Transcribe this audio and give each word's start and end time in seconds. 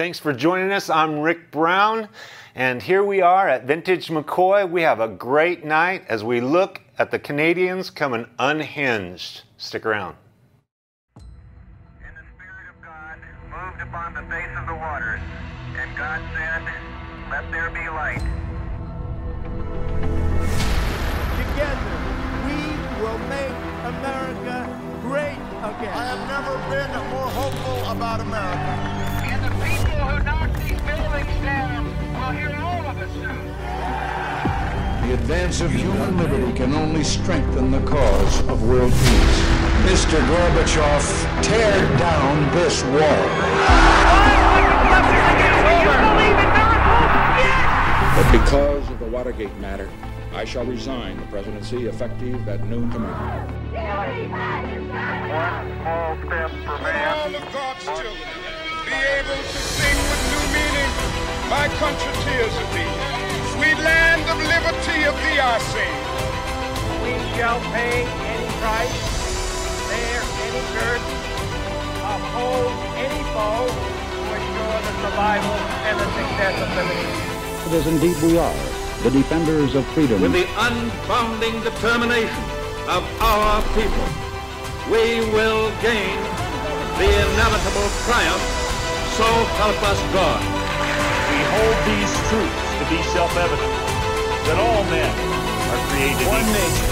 Thanks 0.00 0.18
for 0.18 0.32
joining 0.32 0.72
us. 0.72 0.88
I'm 0.88 1.18
Rick 1.18 1.50
Brown, 1.50 2.08
and 2.54 2.80
here 2.80 3.04
we 3.04 3.20
are 3.20 3.46
at 3.46 3.64
Vintage 3.64 4.08
McCoy. 4.08 4.66
We 4.66 4.80
have 4.80 4.98
a 4.98 5.08
great 5.08 5.62
night 5.62 6.04
as 6.08 6.24
we 6.24 6.40
look 6.40 6.80
at 6.98 7.10
the 7.10 7.18
Canadians 7.18 7.90
coming 7.90 8.24
unhinged. 8.38 9.42
Stick 9.58 9.84
around. 9.84 10.16
And 11.16 11.22
the 12.16 12.24
Spirit 12.34 12.70
of 12.70 12.82
God 12.82 13.18
moved 13.50 13.82
upon 13.82 14.14
the 14.14 14.22
face 14.32 14.48
of 14.56 14.66
the 14.66 14.74
waters, 14.74 15.20
and 15.76 15.94
God 15.98 16.22
said, 16.32 16.62
Let 17.30 17.52
there 17.52 17.68
be 17.68 17.86
light. 17.90 18.24
Together, 21.36 21.92
we 22.48 22.56
will 23.04 23.18
make 23.28 23.52
America 23.84 24.64
great 25.02 25.36
again. 25.60 25.92
I 25.92 26.04
have 26.08 26.24
never 26.26 26.56
been 26.72 26.90
more 27.10 27.28
hopeful 27.28 27.92
about 27.92 28.20
America. 28.20 28.99
Down 31.42 31.84
will 31.86 32.32
hear 32.32 32.54
all 32.56 32.86
of 32.86 32.96
us 32.98 33.12
soon. 33.12 33.46
The 35.08 35.14
advance 35.14 35.60
of 35.60 35.72
human 35.72 36.16
liberty 36.16 36.52
can 36.52 36.74
only 36.74 37.04
strengthen 37.04 37.70
the 37.70 37.80
cause 37.80 38.40
of 38.48 38.62
world 38.68 38.92
peace. 38.92 39.40
Mr. 39.88 40.20
Gorbachev, 40.28 41.42
tear 41.42 41.98
down 41.98 42.54
this 42.54 42.84
wall. 42.84 43.26
But 48.16 48.32
because 48.32 48.90
of 48.90 48.98
the 48.98 49.06
Watergate 49.06 49.56
matter, 49.58 49.88
I 50.32 50.44
shall 50.44 50.64
resign 50.64 51.16
the 51.16 51.26
presidency 51.26 51.86
effective 51.86 52.46
at 52.48 52.64
noon 52.66 52.90
tomorrow. 52.90 53.46
One 53.72 55.70
small 55.80 56.16
step 56.26 56.50
for 56.50 56.78
man. 56.82 57.18
All 57.18 57.34
of 57.34 57.52
God's 57.52 57.84
children 57.84 58.40
be 58.84 58.92
able 58.92 59.42
to 59.42 59.58
sing 59.58 59.98
with 60.10 60.22
new 60.30 60.44
meaning, 60.54 61.39
My 61.50 61.66
country 61.82 62.12
tears 62.22 62.54
of 62.62 62.68
thee. 62.70 62.94
Sweet 63.58 63.74
land 63.82 64.22
of 64.30 64.38
liberty 64.38 65.02
of 65.02 65.18
thee 65.18 65.42
I 65.42 65.58
sing. 65.74 65.96
We 67.02 67.18
shall 67.34 67.58
pay 67.74 68.06
any 68.06 68.46
price, 68.62 68.94
bear 69.90 70.22
any 70.46 70.62
curse, 70.78 71.08
uphold 72.06 72.70
any 73.02 73.18
foe 73.34 73.66
to 73.66 74.20
ensure 74.30 74.78
the 74.78 74.94
survival 75.02 75.56
and 75.90 75.98
the 75.98 76.06
success 76.14 76.54
of 76.62 76.68
liberty. 76.78 77.18
It 77.66 77.72
is 77.82 77.86
indeed 77.98 78.16
we 78.22 78.38
are, 78.38 78.54
the 79.02 79.10
defenders 79.10 79.74
of 79.74 79.84
freedom. 79.88 80.22
With 80.22 80.32
the 80.32 80.46
unbounding 80.54 81.64
determination 81.64 82.44
of 82.86 83.02
our 83.18 83.60
people, 83.74 84.06
we 84.86 85.18
will 85.34 85.74
gain 85.82 86.14
the 86.94 87.10
inevitable 87.10 87.90
triumph. 88.06 88.46
So 89.18 89.26
help 89.58 89.82
us 89.82 89.98
God. 90.14 90.59
We 91.50 91.56
hold 91.58 91.82
these 91.82 92.14
truths 92.30 92.62
to 92.78 92.84
be 92.86 93.02
self-evident, 93.10 93.74
that 94.46 94.54
all 94.54 94.84
men 94.86 95.10
are 95.10 95.82
created 95.90 96.22
one 96.30 96.46
nation, 96.46 96.86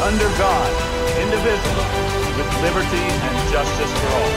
under 0.00 0.24
God, 0.40 0.72
indivisible, 1.20 1.84
with 2.32 2.48
liberty 2.64 3.04
and 3.04 3.36
justice 3.52 3.92
for 4.00 4.08
all. 4.16 4.32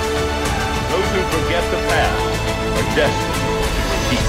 Those 0.92 1.08
who 1.16 1.24
forget 1.40 1.64
the 1.72 1.80
past 1.88 2.20
are 2.76 2.90
destined 3.00 3.32
to 3.72 3.84
repeat. 3.96 4.28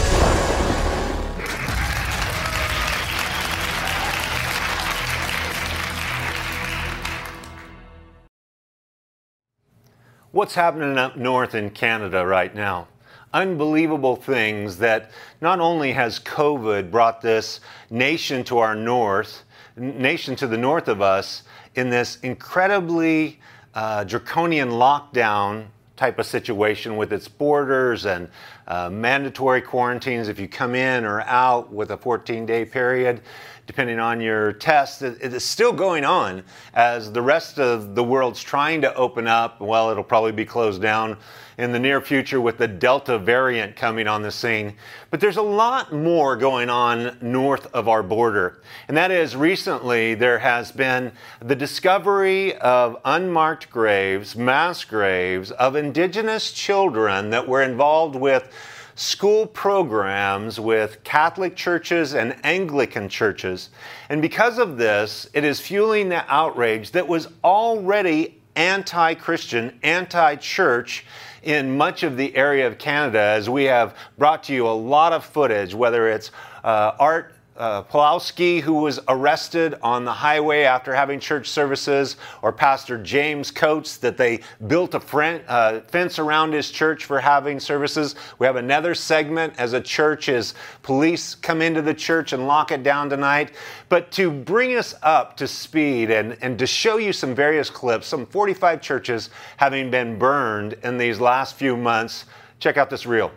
What's 10.30 10.54
happening 10.54 10.96
up 10.98 11.16
north 11.16 11.52
in 11.52 11.70
Canada 11.70 12.24
right 12.24 12.54
now? 12.54 12.86
Unbelievable 13.34 14.16
things 14.16 14.78
that 14.78 15.10
not 15.40 15.58
only 15.58 15.92
has 15.92 16.20
COVID 16.20 16.90
brought 16.90 17.20
this 17.22 17.60
nation 17.90 18.44
to 18.44 18.58
our 18.58 18.74
north, 18.74 19.44
nation 19.76 20.36
to 20.36 20.46
the 20.46 20.58
north 20.58 20.88
of 20.88 21.00
us, 21.00 21.42
in 21.74 21.88
this 21.88 22.18
incredibly 22.20 23.40
uh, 23.74 24.04
draconian 24.04 24.70
lockdown 24.70 25.66
type 25.96 26.18
of 26.18 26.26
situation 26.26 26.96
with 26.96 27.12
its 27.12 27.28
borders 27.28 28.06
and 28.06 28.28
uh, 28.66 28.90
mandatory 28.90 29.62
quarantines 29.62 30.28
if 30.28 30.38
you 30.38 30.48
come 30.48 30.74
in 30.74 31.04
or 31.04 31.20
out 31.22 31.72
with 31.72 31.90
a 31.90 31.96
14 31.96 32.44
day 32.44 32.64
period, 32.64 33.20
depending 33.66 33.98
on 33.98 34.20
your 34.20 34.52
test. 34.52 35.02
It, 35.02 35.18
it 35.20 35.32
is 35.32 35.44
still 35.44 35.72
going 35.72 36.04
on 36.04 36.42
as 36.74 37.12
the 37.12 37.22
rest 37.22 37.58
of 37.58 37.94
the 37.94 38.02
world's 38.02 38.42
trying 38.42 38.80
to 38.82 38.94
open 38.94 39.26
up. 39.26 39.60
Well, 39.60 39.90
it'll 39.90 40.04
probably 40.04 40.32
be 40.32 40.44
closed 40.44 40.82
down 40.82 41.16
in 41.58 41.72
the 41.72 41.78
near 41.78 42.00
future 42.00 42.40
with 42.40 42.58
the 42.58 42.68
Delta 42.68 43.18
variant 43.18 43.76
coming 43.76 44.08
on 44.08 44.22
the 44.22 44.30
scene. 44.30 44.74
But 45.10 45.20
there's 45.20 45.36
a 45.36 45.42
lot 45.42 45.92
more 45.92 46.36
going 46.36 46.70
on 46.70 47.18
north 47.20 47.66
of 47.74 47.88
our 47.88 48.02
border. 48.02 48.62
And 48.88 48.96
that 48.96 49.10
is 49.10 49.36
recently 49.36 50.14
there 50.14 50.38
has 50.38 50.72
been 50.72 51.12
the 51.40 51.56
discovery 51.56 52.56
of 52.56 52.96
unmarked 53.04 53.70
graves, 53.70 54.36
mass 54.36 54.84
graves 54.84 55.50
of 55.52 55.76
indigenous 55.76 56.52
children 56.52 57.30
that 57.30 57.46
were 57.46 57.62
involved 57.62 58.16
with 58.16 58.50
school 58.94 59.46
programs 59.46 60.60
with 60.60 61.02
Catholic 61.02 61.56
churches 61.56 62.14
and 62.14 62.36
Anglican 62.44 63.08
churches. 63.08 63.70
And 64.08 64.20
because 64.20 64.58
of 64.58 64.76
this, 64.76 65.28
it 65.32 65.44
is 65.44 65.60
fueling 65.60 66.08
the 66.08 66.24
outrage 66.32 66.90
that 66.92 67.08
was 67.08 67.28
already 67.42 68.40
anti 68.56 69.14
Christian, 69.14 69.78
anti 69.82 70.36
church 70.36 71.04
in 71.42 71.76
much 71.76 72.02
of 72.02 72.16
the 72.16 72.34
area 72.36 72.66
of 72.66 72.78
Canada, 72.78 73.20
as 73.20 73.48
we 73.50 73.64
have 73.64 73.96
brought 74.18 74.44
to 74.44 74.54
you 74.54 74.66
a 74.66 74.70
lot 74.70 75.12
of 75.12 75.24
footage, 75.24 75.74
whether 75.74 76.08
it's 76.08 76.30
uh, 76.64 76.92
Art 76.98 77.34
uh, 77.56 77.82
Pawlowski, 77.82 78.60
who 78.60 78.74
was 78.74 78.98
arrested 79.08 79.74
on 79.82 80.04
the 80.04 80.12
highway 80.12 80.62
after 80.62 80.94
having 80.94 81.20
church 81.20 81.48
services, 81.48 82.16
or 82.40 82.52
Pastor 82.52 82.96
James 83.02 83.50
Coates, 83.50 83.98
that 83.98 84.16
they 84.16 84.40
built 84.66 84.94
a 84.94 85.00
friend, 85.00 85.42
uh, 85.48 85.80
fence 85.80 86.18
around 86.18 86.52
his 86.52 86.70
church 86.70 87.04
for 87.04 87.20
having 87.20 87.60
services. 87.60 88.14
We 88.38 88.46
have 88.46 88.56
another 88.56 88.94
segment 88.94 89.54
as 89.58 89.74
a 89.74 89.80
church 89.80 90.28
as 90.28 90.54
police 90.82 91.34
come 91.34 91.60
into 91.60 91.82
the 91.82 91.94
church 91.94 92.32
and 92.32 92.46
lock 92.46 92.72
it 92.72 92.82
down 92.82 93.10
tonight. 93.10 93.52
But 93.88 94.10
to 94.12 94.30
bring 94.30 94.76
us 94.76 94.94
up 95.02 95.36
to 95.36 95.46
speed 95.46 96.10
and, 96.10 96.36
and 96.40 96.58
to 96.58 96.66
show 96.66 96.96
you 96.96 97.12
some 97.12 97.34
various 97.34 97.68
clips, 97.68 98.06
some 98.06 98.26
45 98.26 98.80
churches 98.80 99.30
having 99.58 99.90
been 99.90 100.18
burned 100.18 100.74
in 100.82 100.96
these 100.96 101.20
last 101.20 101.56
few 101.56 101.76
months, 101.76 102.24
check 102.58 102.76
out 102.76 102.88
this 102.88 103.04
reel. 103.04 103.30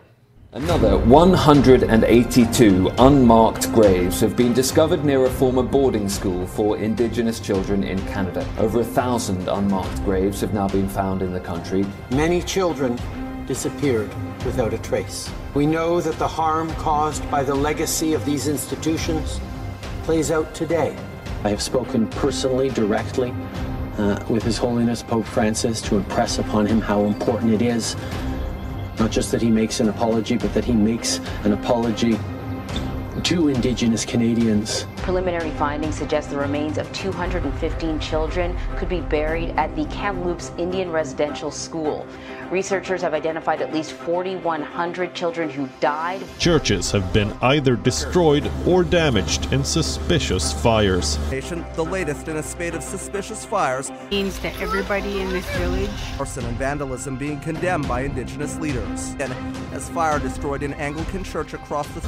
Another 0.56 0.96
182 0.96 2.90
unmarked 2.96 3.70
graves 3.74 4.20
have 4.20 4.34
been 4.34 4.54
discovered 4.54 5.04
near 5.04 5.26
a 5.26 5.30
former 5.30 5.62
boarding 5.62 6.08
school 6.08 6.46
for 6.46 6.78
Indigenous 6.78 7.40
children 7.40 7.84
in 7.84 7.98
Canada. 8.06 8.48
Over 8.56 8.80
a 8.80 8.84
thousand 8.84 9.48
unmarked 9.48 10.02
graves 10.06 10.40
have 10.40 10.54
now 10.54 10.66
been 10.66 10.88
found 10.88 11.20
in 11.20 11.34
the 11.34 11.40
country. 11.40 11.84
Many 12.10 12.40
children 12.40 12.98
disappeared 13.44 14.08
without 14.46 14.72
a 14.72 14.78
trace. 14.78 15.30
We 15.52 15.66
know 15.66 16.00
that 16.00 16.18
the 16.18 16.26
harm 16.26 16.70
caused 16.76 17.30
by 17.30 17.42
the 17.44 17.54
legacy 17.54 18.14
of 18.14 18.24
these 18.24 18.48
institutions 18.48 19.42
plays 20.04 20.30
out 20.30 20.54
today. 20.54 20.96
I 21.44 21.50
have 21.50 21.60
spoken 21.60 22.08
personally, 22.08 22.70
directly, 22.70 23.34
uh, 23.98 24.24
with 24.30 24.42
His 24.42 24.56
Holiness 24.56 25.02
Pope 25.02 25.26
Francis 25.26 25.82
to 25.82 25.96
impress 25.96 26.38
upon 26.38 26.64
him 26.64 26.80
how 26.80 27.04
important 27.04 27.52
it 27.52 27.60
is 27.60 27.94
not 28.98 29.10
just 29.10 29.30
that 29.32 29.42
he 29.42 29.50
makes 29.50 29.80
an 29.80 29.88
apology, 29.88 30.36
but 30.36 30.52
that 30.54 30.64
he 30.64 30.72
makes 30.72 31.18
an 31.44 31.52
apology 31.52 32.18
to 33.22 33.48
Indigenous 33.48 34.04
Canadians. 34.04 34.86
Preliminary 35.06 35.50
findings 35.52 35.96
suggest 35.96 36.30
the 36.30 36.36
remains 36.36 36.78
of 36.78 36.92
215 36.92 38.00
children 38.00 38.58
could 38.74 38.88
be 38.88 39.00
buried 39.02 39.50
at 39.50 39.72
the 39.76 39.84
Kamloops 39.84 40.50
Indian 40.58 40.90
Residential 40.90 41.52
School. 41.52 42.04
Researchers 42.50 43.02
have 43.02 43.14
identified 43.14 43.62
at 43.62 43.72
least 43.72 43.92
4,100 43.92 45.14
children 45.14 45.48
who 45.48 45.68
died. 45.78 46.24
Churches 46.40 46.90
have 46.90 47.12
been 47.12 47.32
either 47.40 47.76
destroyed 47.76 48.50
or 48.66 48.82
damaged 48.82 49.52
in 49.52 49.62
suspicious 49.62 50.52
fires. 50.52 51.18
The 51.30 51.86
latest 51.88 52.26
in 52.26 52.38
a 52.38 52.42
spate 52.42 52.74
of 52.74 52.82
suspicious 52.82 53.44
fires 53.44 53.92
means 54.10 54.40
that 54.40 54.60
everybody 54.60 55.20
in 55.20 55.30
this 55.30 55.48
village. 55.50 55.88
Arson 56.18 56.44
and 56.44 56.56
vandalism 56.56 57.16
being 57.16 57.38
condemned 57.38 57.86
by 57.86 58.00
Indigenous 58.00 58.58
leaders. 58.58 59.14
And 59.20 59.32
as 59.72 59.88
fire 59.90 60.18
destroyed 60.18 60.64
an 60.64 60.74
Anglican 60.74 61.22
church 61.22 61.54
across 61.54 61.86
the 61.90 62.00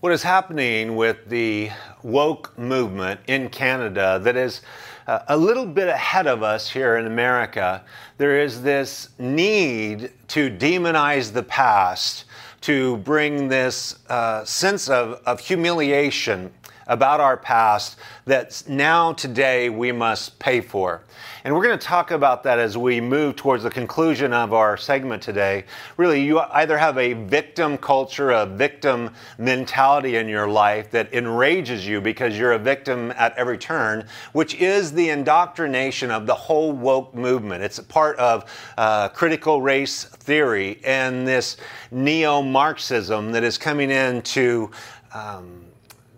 what 0.00 0.12
is 0.12 0.22
happening 0.22 0.96
with 0.96 1.28
the 1.28 1.70
woke 2.02 2.58
movement 2.58 3.20
in 3.26 3.50
Canada 3.50 4.18
that 4.22 4.34
is 4.34 4.62
uh, 5.06 5.18
a 5.28 5.36
little 5.36 5.66
bit 5.66 5.88
ahead 5.88 6.26
of 6.26 6.42
us 6.42 6.70
here 6.70 6.96
in 6.96 7.06
America. 7.06 7.82
There 8.16 8.40
is 8.40 8.62
this 8.62 9.10
need 9.18 10.10
to 10.28 10.50
demonize 10.50 11.34
the 11.34 11.42
past, 11.42 12.24
to 12.62 12.96
bring 12.98 13.48
this 13.48 13.98
uh, 14.08 14.42
sense 14.46 14.88
of, 14.88 15.20
of 15.26 15.38
humiliation 15.38 16.50
about 16.86 17.20
our 17.20 17.36
past 17.36 17.96
that 18.30 18.62
now, 18.68 19.12
today, 19.12 19.70
we 19.70 19.90
must 19.90 20.38
pay 20.38 20.60
for. 20.60 21.02
And 21.42 21.52
we're 21.52 21.64
going 21.64 21.76
to 21.76 21.84
talk 21.84 22.12
about 22.12 22.44
that 22.44 22.60
as 22.60 22.78
we 22.78 23.00
move 23.00 23.34
towards 23.34 23.64
the 23.64 23.70
conclusion 23.70 24.32
of 24.32 24.52
our 24.52 24.76
segment 24.76 25.20
today. 25.20 25.64
Really, 25.96 26.22
you 26.22 26.38
either 26.38 26.78
have 26.78 26.96
a 26.96 27.14
victim 27.14 27.76
culture, 27.76 28.30
a 28.30 28.46
victim 28.46 29.10
mentality 29.36 30.14
in 30.14 30.28
your 30.28 30.46
life 30.46 30.92
that 30.92 31.12
enrages 31.12 31.84
you 31.84 32.00
because 32.00 32.38
you're 32.38 32.52
a 32.52 32.58
victim 32.58 33.12
at 33.16 33.36
every 33.36 33.58
turn, 33.58 34.06
which 34.32 34.54
is 34.54 34.92
the 34.92 35.08
indoctrination 35.08 36.12
of 36.12 36.26
the 36.26 36.34
whole 36.34 36.70
woke 36.70 37.12
movement. 37.12 37.64
It's 37.64 37.78
a 37.78 37.84
part 37.84 38.16
of 38.18 38.44
uh, 38.78 39.08
critical 39.08 39.60
race 39.60 40.04
theory 40.04 40.78
and 40.84 41.26
this 41.26 41.56
neo 41.90 42.42
Marxism 42.42 43.32
that 43.32 43.42
is 43.42 43.58
coming 43.58 43.90
in 43.90 44.22
to 44.22 44.70
um, 45.12 45.64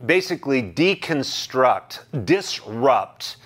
basically 0.04 0.62
deconstruct, 0.62 2.25
disrupt 2.25 3.37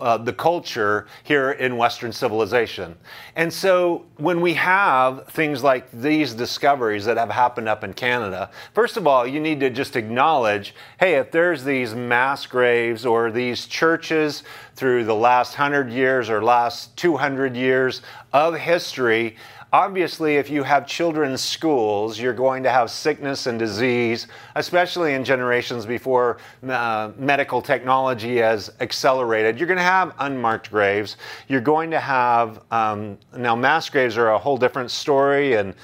uh, 0.00 0.18
the 0.18 0.32
culture 0.32 1.06
here 1.22 1.52
in 1.52 1.76
Western 1.76 2.12
civilization. 2.12 2.96
And 3.36 3.52
so 3.52 4.04
when 4.16 4.40
we 4.40 4.54
have 4.54 5.26
things 5.28 5.62
like 5.62 5.90
these 5.92 6.34
discoveries 6.34 7.04
that 7.04 7.16
have 7.16 7.30
happened 7.30 7.68
up 7.68 7.84
in 7.84 7.94
Canada, 7.94 8.50
first 8.74 8.96
of 8.96 9.06
all, 9.06 9.26
you 9.26 9.40
need 9.40 9.60
to 9.60 9.70
just 9.70 9.96
acknowledge 9.96 10.74
hey, 10.98 11.14
if 11.14 11.30
there's 11.30 11.64
these 11.64 11.94
mass 11.94 12.44
graves 12.46 13.06
or 13.06 13.30
these 13.30 13.66
churches 13.66 14.42
through 14.74 15.04
the 15.04 15.14
last 15.14 15.54
hundred 15.54 15.90
years 15.90 16.28
or 16.28 16.42
last 16.42 16.96
200 16.96 17.56
years 17.56 18.02
of 18.32 18.56
history, 18.56 19.36
Obviously, 19.74 20.36
if 20.36 20.48
you 20.50 20.62
have 20.62 20.86
children's 20.86 21.40
schools, 21.40 22.16
you're 22.16 22.32
going 22.32 22.62
to 22.62 22.70
have 22.70 22.92
sickness 22.92 23.48
and 23.48 23.58
disease, 23.58 24.28
especially 24.54 25.14
in 25.14 25.24
generations 25.24 25.84
before 25.84 26.38
uh, 26.68 27.10
medical 27.18 27.60
technology 27.60 28.36
has 28.36 28.70
accelerated. 28.78 29.58
You're 29.58 29.66
going 29.66 29.78
to 29.78 29.82
have 29.82 30.14
unmarked 30.20 30.70
graves. 30.70 31.16
You're 31.48 31.60
going 31.60 31.90
to 31.90 31.98
have, 31.98 32.62
um, 32.70 33.18
now, 33.36 33.56
mass 33.56 33.90
graves 33.90 34.16
are 34.16 34.30
a 34.30 34.38
whole 34.38 34.56
different 34.56 34.92
story, 34.92 35.54
and 35.54 35.74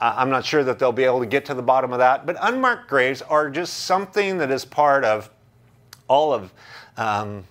I'm 0.00 0.30
not 0.30 0.44
sure 0.44 0.62
that 0.62 0.78
they'll 0.78 0.92
be 0.92 1.02
able 1.02 1.18
to 1.18 1.26
get 1.26 1.44
to 1.46 1.54
the 1.54 1.62
bottom 1.62 1.92
of 1.92 1.98
that. 1.98 2.26
But 2.26 2.36
unmarked 2.40 2.88
graves 2.88 3.20
are 3.20 3.50
just 3.50 3.78
something 3.78 4.38
that 4.38 4.52
is 4.52 4.64
part 4.64 5.04
of 5.04 5.28
all 6.06 6.32
of 6.32 6.52
um, 6.96 7.42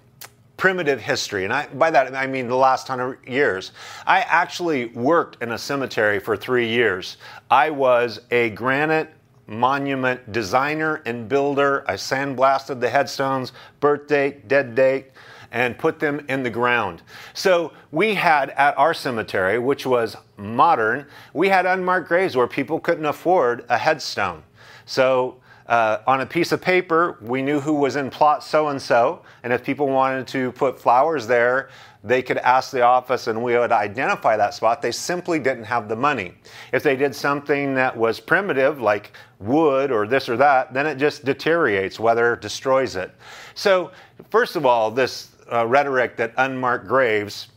primitive 0.63 1.01
history, 1.01 1.43
and 1.43 1.51
I, 1.51 1.67
by 1.67 1.91
that 1.91 2.15
I 2.15 2.25
mean 2.25 2.47
the 2.47 2.55
last 2.55 2.87
hundred 2.87 3.27
years. 3.27 3.73
I 4.07 4.21
actually 4.21 4.85
worked 4.85 5.43
in 5.43 5.51
a 5.51 5.57
cemetery 5.57 6.19
for 6.19 6.37
three 6.37 6.69
years. 6.69 7.17
I 7.51 7.69
was 7.69 8.21
a 8.31 8.51
granite 8.51 9.09
monument 9.45 10.31
designer 10.31 11.01
and 11.05 11.27
builder. 11.27 11.83
I 11.85 11.95
sandblasted 11.95 12.79
the 12.79 12.89
headstones, 12.89 13.51
birth 13.81 14.07
date, 14.07 14.47
dead 14.47 14.73
date, 14.73 15.07
and 15.51 15.77
put 15.77 15.99
them 15.99 16.25
in 16.29 16.43
the 16.43 16.49
ground. 16.49 17.01
So 17.33 17.73
we 17.91 18.13
had 18.13 18.51
at 18.51 18.77
our 18.77 18.93
cemetery, 18.93 19.59
which 19.59 19.85
was 19.85 20.15
modern, 20.37 21.07
we 21.33 21.49
had 21.49 21.65
unmarked 21.65 22.07
graves 22.07 22.37
where 22.37 22.47
people 22.47 22.79
couldn't 22.79 23.05
afford 23.05 23.65
a 23.67 23.77
headstone. 23.77 24.41
So 24.85 25.41
uh, 25.67 25.99
on 26.05 26.21
a 26.21 26.25
piece 26.25 26.51
of 26.51 26.61
paper, 26.61 27.17
we 27.21 27.41
knew 27.41 27.59
who 27.59 27.73
was 27.73 27.95
in 27.95 28.09
plot 28.09 28.43
so 28.43 28.67
and 28.67 28.81
so, 28.81 29.21
and 29.43 29.53
if 29.53 29.63
people 29.63 29.87
wanted 29.87 30.27
to 30.27 30.51
put 30.53 30.79
flowers 30.79 31.25
there, 31.25 31.69
they 32.03 32.21
could 32.21 32.37
ask 32.39 32.71
the 32.71 32.81
office 32.81 33.27
and 33.27 33.41
we 33.41 33.57
would 33.57 33.71
identify 33.71 34.35
that 34.35 34.53
spot. 34.53 34.81
They 34.81 34.91
simply 34.91 35.39
didn't 35.39 35.63
have 35.63 35.87
the 35.87 35.95
money. 35.95 36.33
If 36.73 36.83
they 36.83 36.97
did 36.97 37.15
something 37.15 37.73
that 37.75 37.95
was 37.95 38.19
primitive, 38.19 38.81
like 38.81 39.13
wood 39.39 39.89
or 39.89 40.05
this 40.05 40.27
or 40.27 40.35
that, 40.37 40.73
then 40.73 40.85
it 40.85 40.97
just 40.97 41.23
deteriorates, 41.23 41.99
weather 41.99 42.35
destroys 42.35 42.97
it. 42.97 43.11
So, 43.55 43.91
first 44.29 44.57
of 44.57 44.65
all, 44.65 44.91
this 44.91 45.31
uh, 45.51 45.65
rhetoric 45.65 46.17
that 46.17 46.33
unmarked 46.37 46.87
graves 46.87 47.47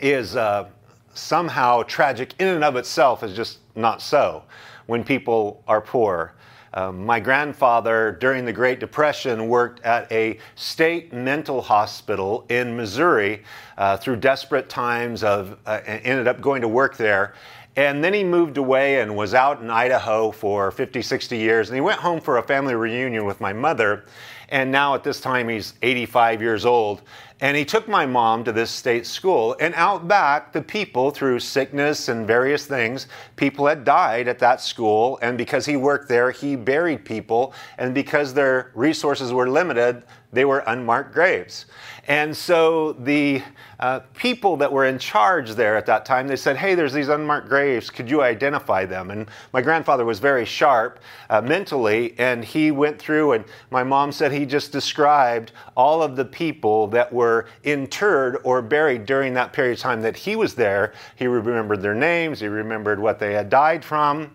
is 0.00 0.36
uh, 0.36 0.68
somehow 1.14 1.82
tragic 1.82 2.34
in 2.38 2.46
and 2.48 2.62
of 2.62 2.76
itself 2.76 3.24
is 3.24 3.34
just 3.34 3.58
not 3.74 4.00
so 4.00 4.44
when 4.86 5.02
people 5.02 5.62
are 5.66 5.80
poor. 5.80 6.34
Um, 6.72 7.04
my 7.04 7.18
grandfather, 7.18 8.16
during 8.20 8.44
the 8.44 8.52
Great 8.52 8.78
Depression, 8.78 9.48
worked 9.48 9.84
at 9.84 10.10
a 10.12 10.38
state 10.54 11.12
mental 11.12 11.60
hospital 11.60 12.44
in 12.48 12.76
Missouri 12.76 13.42
uh, 13.76 13.96
through 13.96 14.16
desperate 14.16 14.68
times 14.68 15.24
of, 15.24 15.58
uh, 15.66 15.80
ended 15.84 16.28
up 16.28 16.40
going 16.40 16.60
to 16.62 16.68
work 16.68 16.96
there. 16.96 17.34
And 17.76 18.02
then 18.02 18.12
he 18.12 18.24
moved 18.24 18.56
away 18.56 19.00
and 19.00 19.16
was 19.16 19.32
out 19.32 19.62
in 19.62 19.70
Idaho 19.70 20.30
for 20.32 20.70
50, 20.70 21.02
60 21.02 21.36
years. 21.36 21.68
And 21.70 21.76
he 21.76 21.80
went 21.80 22.00
home 22.00 22.20
for 22.20 22.38
a 22.38 22.42
family 22.42 22.74
reunion 22.74 23.24
with 23.24 23.40
my 23.40 23.52
mother. 23.52 24.04
And 24.50 24.72
now 24.72 24.94
at 24.94 25.04
this 25.04 25.20
time, 25.20 25.48
he's 25.48 25.74
85 25.80 26.42
years 26.42 26.66
old. 26.66 27.02
And 27.40 27.56
he 27.56 27.64
took 27.64 27.88
my 27.88 28.04
mom 28.04 28.44
to 28.44 28.52
this 28.52 28.70
state 28.70 29.06
school. 29.06 29.56
And 29.60 29.72
out 29.74 30.08
back, 30.08 30.52
the 30.52 30.60
people, 30.60 31.10
through 31.10 31.40
sickness 31.40 32.08
and 32.08 32.26
various 32.26 32.66
things, 32.66 33.06
people 33.36 33.66
had 33.66 33.84
died 33.84 34.28
at 34.28 34.38
that 34.40 34.60
school. 34.60 35.18
And 35.22 35.38
because 35.38 35.64
he 35.64 35.76
worked 35.76 36.08
there, 36.08 36.32
he 36.32 36.56
buried 36.56 37.04
people. 37.04 37.54
And 37.78 37.94
because 37.94 38.34
their 38.34 38.72
resources 38.74 39.32
were 39.32 39.48
limited, 39.48 40.02
they 40.32 40.44
were 40.44 40.60
unmarked 40.66 41.12
graves. 41.12 41.66
And 42.06 42.36
so 42.36 42.92
the 42.92 43.42
uh, 43.78 44.00
people 44.14 44.56
that 44.58 44.72
were 44.72 44.86
in 44.86 44.98
charge 44.98 45.52
there 45.52 45.76
at 45.76 45.86
that 45.86 46.04
time, 46.04 46.28
they 46.28 46.36
said, 46.36 46.56
hey, 46.56 46.74
there's 46.74 46.92
these 46.92 47.08
unmarked 47.08 47.48
graves. 47.48 47.90
Could 47.90 48.10
you 48.10 48.22
identify 48.22 48.84
them? 48.84 49.10
And 49.10 49.28
my 49.52 49.60
grandfather 49.60 50.04
was 50.04 50.18
very 50.18 50.44
sharp 50.44 51.00
uh, 51.30 51.40
mentally, 51.40 52.14
and 52.18 52.44
he 52.44 52.70
went 52.70 52.98
through, 52.98 53.32
and 53.32 53.44
my 53.70 53.82
mom 53.82 54.12
said 54.12 54.32
he 54.32 54.46
just 54.46 54.72
described 54.72 55.52
all 55.76 56.02
of 56.02 56.16
the 56.16 56.24
people 56.24 56.86
that 56.88 57.12
were 57.12 57.46
interred 57.64 58.38
or 58.44 58.62
buried 58.62 59.06
during 59.06 59.34
that 59.34 59.52
period 59.52 59.72
of 59.72 59.78
time 59.78 60.02
that 60.02 60.16
he 60.16 60.36
was 60.36 60.54
there. 60.54 60.92
He 61.16 61.26
remembered 61.26 61.82
their 61.82 61.94
names, 61.94 62.40
he 62.40 62.48
remembered 62.48 63.00
what 63.00 63.18
they 63.18 63.32
had 63.32 63.50
died 63.50 63.84
from. 63.84 64.30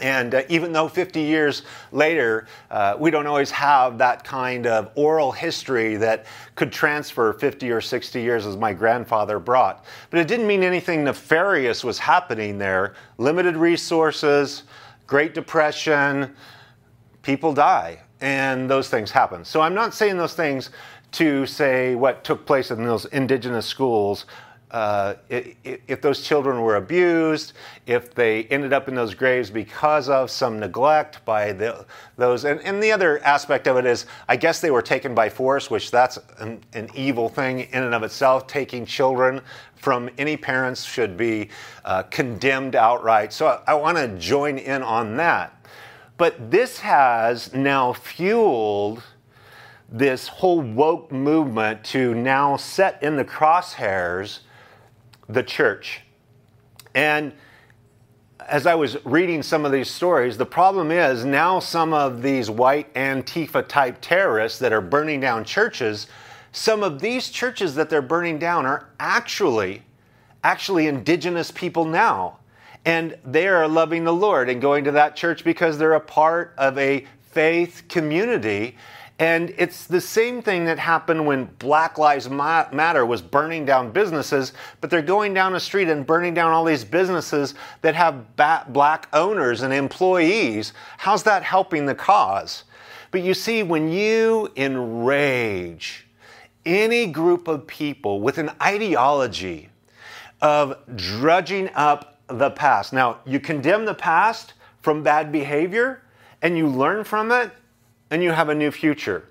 And 0.00 0.34
uh, 0.34 0.42
even 0.48 0.72
though 0.72 0.88
50 0.88 1.20
years 1.20 1.62
later, 1.90 2.46
uh, 2.70 2.96
we 2.98 3.10
don't 3.10 3.26
always 3.26 3.50
have 3.50 3.98
that 3.98 4.24
kind 4.24 4.66
of 4.66 4.90
oral 4.94 5.32
history 5.32 5.96
that 5.96 6.26
could 6.54 6.70
transfer 6.72 7.32
50 7.32 7.70
or 7.70 7.80
60 7.80 8.20
years 8.20 8.46
as 8.46 8.56
my 8.56 8.72
grandfather 8.72 9.38
brought. 9.38 9.84
But 10.10 10.20
it 10.20 10.28
didn't 10.28 10.46
mean 10.46 10.62
anything 10.62 11.04
nefarious 11.04 11.82
was 11.82 11.98
happening 11.98 12.58
there. 12.58 12.94
Limited 13.18 13.56
resources, 13.56 14.64
Great 15.06 15.34
Depression, 15.34 16.34
people 17.22 17.52
die, 17.52 18.00
and 18.20 18.68
those 18.68 18.88
things 18.88 19.10
happen. 19.10 19.44
So 19.44 19.60
I'm 19.60 19.74
not 19.74 19.94
saying 19.94 20.18
those 20.18 20.34
things 20.34 20.70
to 21.12 21.46
say 21.46 21.94
what 21.94 22.24
took 22.24 22.44
place 22.44 22.70
in 22.70 22.84
those 22.84 23.06
indigenous 23.06 23.64
schools 23.64 24.26
uh, 24.72 25.14
if 25.28 26.00
those 26.00 26.22
children 26.22 26.60
were 26.60 26.76
abused, 26.76 27.52
if 27.86 28.14
they 28.14 28.44
ended 28.44 28.72
up 28.72 28.88
in 28.88 28.96
those 28.96 29.14
graves 29.14 29.48
because 29.48 30.08
of 30.08 30.28
some 30.28 30.58
neglect 30.58 31.24
by 31.24 31.52
the, 31.52 31.86
those. 32.16 32.44
And, 32.44 32.60
and, 32.62 32.82
the 32.82 32.90
other 32.90 33.22
aspect 33.22 33.68
of 33.68 33.76
it 33.76 33.86
is, 33.86 34.06
I 34.28 34.34
guess 34.34 34.60
they 34.60 34.72
were 34.72 34.82
taken 34.82 35.14
by 35.14 35.28
force, 35.28 35.70
which 35.70 35.92
that's 35.92 36.18
an, 36.38 36.60
an 36.72 36.88
evil 36.94 37.28
thing 37.28 37.60
in 37.60 37.84
and 37.84 37.94
of 37.94 38.02
itself. 38.02 38.48
Taking 38.48 38.84
children 38.84 39.40
from 39.76 40.10
any 40.18 40.36
parents 40.36 40.82
should 40.82 41.16
be 41.16 41.48
uh, 41.84 42.02
condemned 42.04 42.74
outright. 42.74 43.32
So 43.32 43.46
I, 43.46 43.72
I 43.72 43.74
want 43.74 43.98
to 43.98 44.08
join 44.18 44.58
in 44.58 44.82
on 44.82 45.16
that. 45.18 45.52
But 46.16 46.50
this 46.50 46.80
has 46.80 47.54
now 47.54 47.92
fueled 47.92 49.02
this 49.88 50.26
whole 50.26 50.60
woke 50.60 51.12
movement 51.12 51.84
to 51.84 52.14
now 52.14 52.56
set 52.56 53.00
in 53.00 53.16
the 53.16 53.24
crosshairs 53.24 54.40
the 55.28 55.42
church. 55.42 56.00
And 56.94 57.32
as 58.48 58.66
I 58.66 58.74
was 58.74 58.96
reading 59.04 59.42
some 59.42 59.64
of 59.64 59.72
these 59.72 59.90
stories, 59.90 60.36
the 60.36 60.46
problem 60.46 60.90
is 60.90 61.24
now 61.24 61.58
some 61.58 61.92
of 61.92 62.22
these 62.22 62.48
white 62.48 62.92
Antifa 62.94 63.66
type 63.66 63.98
terrorists 64.00 64.58
that 64.60 64.72
are 64.72 64.80
burning 64.80 65.20
down 65.20 65.44
churches, 65.44 66.06
some 66.52 66.82
of 66.82 67.00
these 67.00 67.28
churches 67.28 67.74
that 67.74 67.90
they're 67.90 68.02
burning 68.02 68.38
down 68.38 68.66
are 68.66 68.88
actually 69.00 69.82
actually 70.44 70.86
indigenous 70.86 71.50
people 71.50 71.84
now. 71.84 72.38
And 72.84 73.18
they 73.24 73.48
are 73.48 73.66
loving 73.66 74.04
the 74.04 74.12
Lord 74.12 74.48
and 74.48 74.60
going 74.60 74.84
to 74.84 74.92
that 74.92 75.16
church 75.16 75.42
because 75.42 75.76
they're 75.76 75.94
a 75.94 76.00
part 76.00 76.54
of 76.56 76.78
a 76.78 77.04
faith 77.32 77.82
community 77.88 78.76
and 79.18 79.54
it's 79.56 79.86
the 79.86 80.00
same 80.00 80.42
thing 80.42 80.66
that 80.66 80.78
happened 80.78 81.24
when 81.24 81.46
Black 81.58 81.96
Lives 81.96 82.28
Matter 82.28 83.06
was 83.06 83.22
burning 83.22 83.64
down 83.64 83.90
businesses, 83.90 84.52
but 84.82 84.90
they're 84.90 85.00
going 85.00 85.32
down 85.32 85.54
the 85.54 85.60
street 85.60 85.88
and 85.88 86.06
burning 86.06 86.34
down 86.34 86.52
all 86.52 86.64
these 86.64 86.84
businesses 86.84 87.54
that 87.80 87.94
have 87.94 88.36
black 88.36 89.08
owners 89.14 89.62
and 89.62 89.72
employees. 89.72 90.74
How's 90.98 91.22
that 91.22 91.42
helping 91.42 91.86
the 91.86 91.94
cause? 91.94 92.64
But 93.10 93.22
you 93.22 93.32
see, 93.32 93.62
when 93.62 93.90
you 93.90 94.52
enrage 94.54 96.06
any 96.66 97.06
group 97.06 97.48
of 97.48 97.66
people 97.66 98.20
with 98.20 98.36
an 98.36 98.50
ideology 98.60 99.70
of 100.42 100.76
drudging 100.94 101.70
up 101.74 102.20
the 102.26 102.50
past, 102.50 102.92
now 102.92 103.20
you 103.24 103.40
condemn 103.40 103.86
the 103.86 103.94
past 103.94 104.52
from 104.82 105.02
bad 105.02 105.32
behavior 105.32 106.02
and 106.42 106.58
you 106.58 106.66
learn 106.68 107.02
from 107.02 107.32
it 107.32 107.50
and 108.10 108.22
you 108.22 108.32
have 108.32 108.48
a 108.48 108.54
new 108.54 108.70
future. 108.70 109.28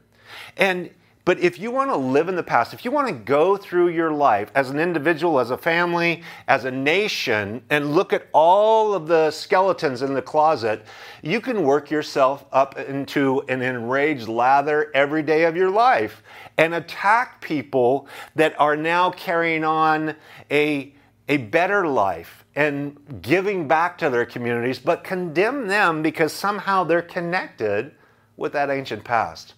And 0.58 0.90
but 1.26 1.40
if 1.40 1.58
you 1.58 1.72
want 1.72 1.90
to 1.90 1.96
live 1.96 2.30
in 2.30 2.36
the 2.36 2.44
past, 2.44 2.72
if 2.72 2.86
you 2.86 2.92
want 2.92 3.08
to 3.08 3.14
go 3.14 3.58
through 3.58 3.90
your 3.90 4.12
life 4.12 4.52
as 4.54 4.70
an 4.70 4.80
individual, 4.80 5.40
as 5.40 5.50
a 5.50 5.58
family, 5.58 6.22
as 6.48 6.66
a 6.66 6.72
nation, 6.72 7.64
and 7.72 7.96
look 7.96 8.14
at 8.14 8.28
all 8.32 8.94
of 8.94 9.08
the 9.08 9.32
skeletons 9.32 10.04
in 10.04 10.14
the 10.14 10.22
closet, 10.22 10.86
you 11.24 11.42
can 11.42 11.64
work 11.64 11.90
yourself 11.90 12.46
up 12.52 12.78
into 12.78 13.42
an 13.50 13.64
enraged 13.64 14.28
lather 14.28 14.92
every 14.94 15.24
day 15.24 15.46
of 15.46 15.58
your 15.58 15.72
life 15.72 16.22
and 16.58 16.76
attack 16.76 17.42
people 17.42 18.08
that 18.36 18.58
are 18.60 18.78
now 18.78 19.10
carrying 19.10 19.64
on 19.64 20.16
a, 20.52 20.94
a 21.28 21.38
better 21.38 21.88
life 21.88 22.46
and 22.56 22.96
giving 23.24 23.68
back 23.68 23.98
to 23.98 24.12
their 24.12 24.28
communities, 24.28 24.78
but 24.78 25.04
condemn 25.04 25.68
them 25.68 26.04
because 26.04 26.32
somehow 26.32 26.84
they're 26.84 27.02
connected 27.02 27.92
with 28.38 28.54
that 28.54 28.70
ancient 28.70 29.04
past. 29.04 29.54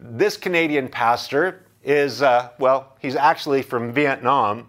This 0.00 0.36
Canadian 0.36 0.88
pastor 0.88 1.64
is, 1.84 2.22
uh, 2.22 2.50
well, 2.58 2.96
he's 2.98 3.16
actually 3.16 3.62
from 3.62 3.92
Vietnam. 3.92 4.68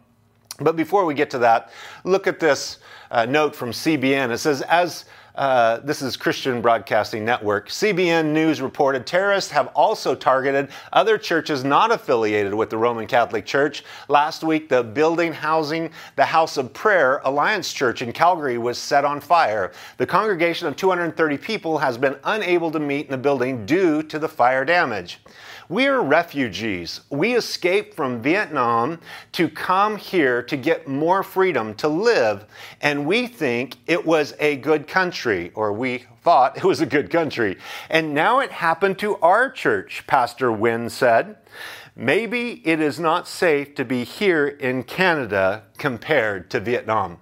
But 0.60 0.76
before 0.76 1.06
we 1.06 1.14
get 1.14 1.30
to 1.32 1.40
that, 1.40 1.72
look 2.04 2.28
at 2.28 2.40
this 2.40 2.80
uh, 3.12 3.26
note 3.26 3.56
from 3.56 3.72
CBN. 3.72 4.32
It 4.32 4.38
says, 4.40 4.62
as 4.64 5.06
uh, 5.38 5.78
this 5.84 6.02
is 6.02 6.18
Christian 6.18 6.62
Broadcasting 6.62 7.24
Network. 7.24 7.70
CBN 7.70 8.34
News 8.34 8.60
reported 8.60 9.06
terrorists 9.06 9.52
have 9.52 9.68
also 9.76 10.16
targeted 10.16 10.70
other 10.94 11.20
churches 11.20 11.64
not 11.64 11.92
affiliated 11.92 12.54
with 12.54 12.72
the 12.72 12.78
Roman 12.78 13.06
Catholic 13.06 13.46
Church. 13.46 13.84
Last 14.08 14.44
week, 14.44 14.68
the 14.68 14.84
building 14.84 15.32
housing 15.32 15.92
the 16.16 16.26
House 16.26 16.58
of 16.58 16.74
Prayer 16.74 17.22
Alliance 17.24 17.72
Church 17.72 18.02
in 18.02 18.12
Calgary 18.12 18.58
was 18.58 18.80
set 18.80 19.06
on 19.06 19.22
fire. 19.22 19.72
The 19.98 20.08
congregation 20.08 20.68
of 20.68 20.76
230 20.76 21.38
people 21.38 21.78
has 21.78 22.00
been 22.00 22.18
unable 22.24 22.72
to 22.72 22.80
meet 22.80 23.06
in 23.06 23.12
the 23.12 23.18
building 23.18 23.64
due 23.68 24.02
to 24.04 24.18
the 24.18 24.28
fire 24.28 24.66
damage. 24.66 25.20
We 25.70 25.88
are 25.88 26.02
refugees. 26.02 27.02
We 27.10 27.36
escaped 27.36 27.94
from 27.94 28.22
Vietnam 28.22 29.00
to 29.34 29.50
come 29.50 29.98
here 29.98 30.42
to 30.44 30.56
get 30.56 30.88
more 30.88 31.24
freedom 31.24 31.74
to 31.76 31.90
live, 31.90 32.46
and 32.80 33.06
we 33.06 33.28
think 33.28 33.76
it 33.86 34.06
was 34.06 34.34
a 34.40 34.56
good 34.56 34.88
country, 34.88 35.52
or 35.56 35.74
we 35.74 36.06
thought 36.24 36.56
it 36.56 36.64
was 36.64 36.80
a 36.80 36.86
good 36.86 37.10
country. 37.10 37.58
And 37.90 38.14
now 38.14 38.40
it 38.40 38.52
happened 38.52 38.98
to 39.00 39.18
our 39.18 39.50
church, 39.50 40.06
Pastor 40.08 40.54
Wynn 40.54 40.90
said. 40.90 41.36
Maybe 41.98 42.62
it 42.64 42.80
is 42.80 42.98
not 42.98 43.28
safe 43.28 43.76
to 43.76 43.84
be 43.84 44.06
here 44.06 44.48
in 44.48 44.84
Canada 44.84 45.64
compared 45.78 46.50
to 46.52 46.62
Vietnam. 46.62 47.18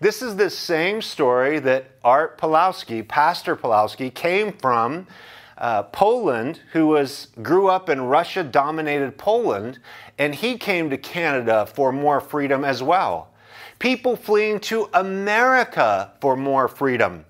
This 0.00 0.22
is 0.22 0.36
the 0.36 0.48
same 0.48 1.02
story 1.02 1.58
that 1.58 1.90
Art 2.02 2.38
Pawlowski, 2.38 3.06
Pastor 3.06 3.54
Pawlowski, 3.54 4.14
came 4.14 4.52
from 4.52 5.06
uh, 5.62 5.84
Poland, 5.84 6.60
who 6.72 6.88
was 6.88 7.28
grew 7.40 7.68
up 7.68 7.88
in 7.88 8.02
Russia-dominated 8.02 9.16
Poland, 9.16 9.78
and 10.18 10.34
he 10.34 10.58
came 10.58 10.90
to 10.90 10.98
Canada 10.98 11.66
for 11.66 11.92
more 11.92 12.20
freedom 12.20 12.64
as 12.64 12.82
well. 12.82 13.30
People 13.78 14.16
fleeing 14.16 14.58
to 14.60 14.88
America 14.92 16.12
for 16.20 16.36
more 16.36 16.66
freedom. 16.66 17.24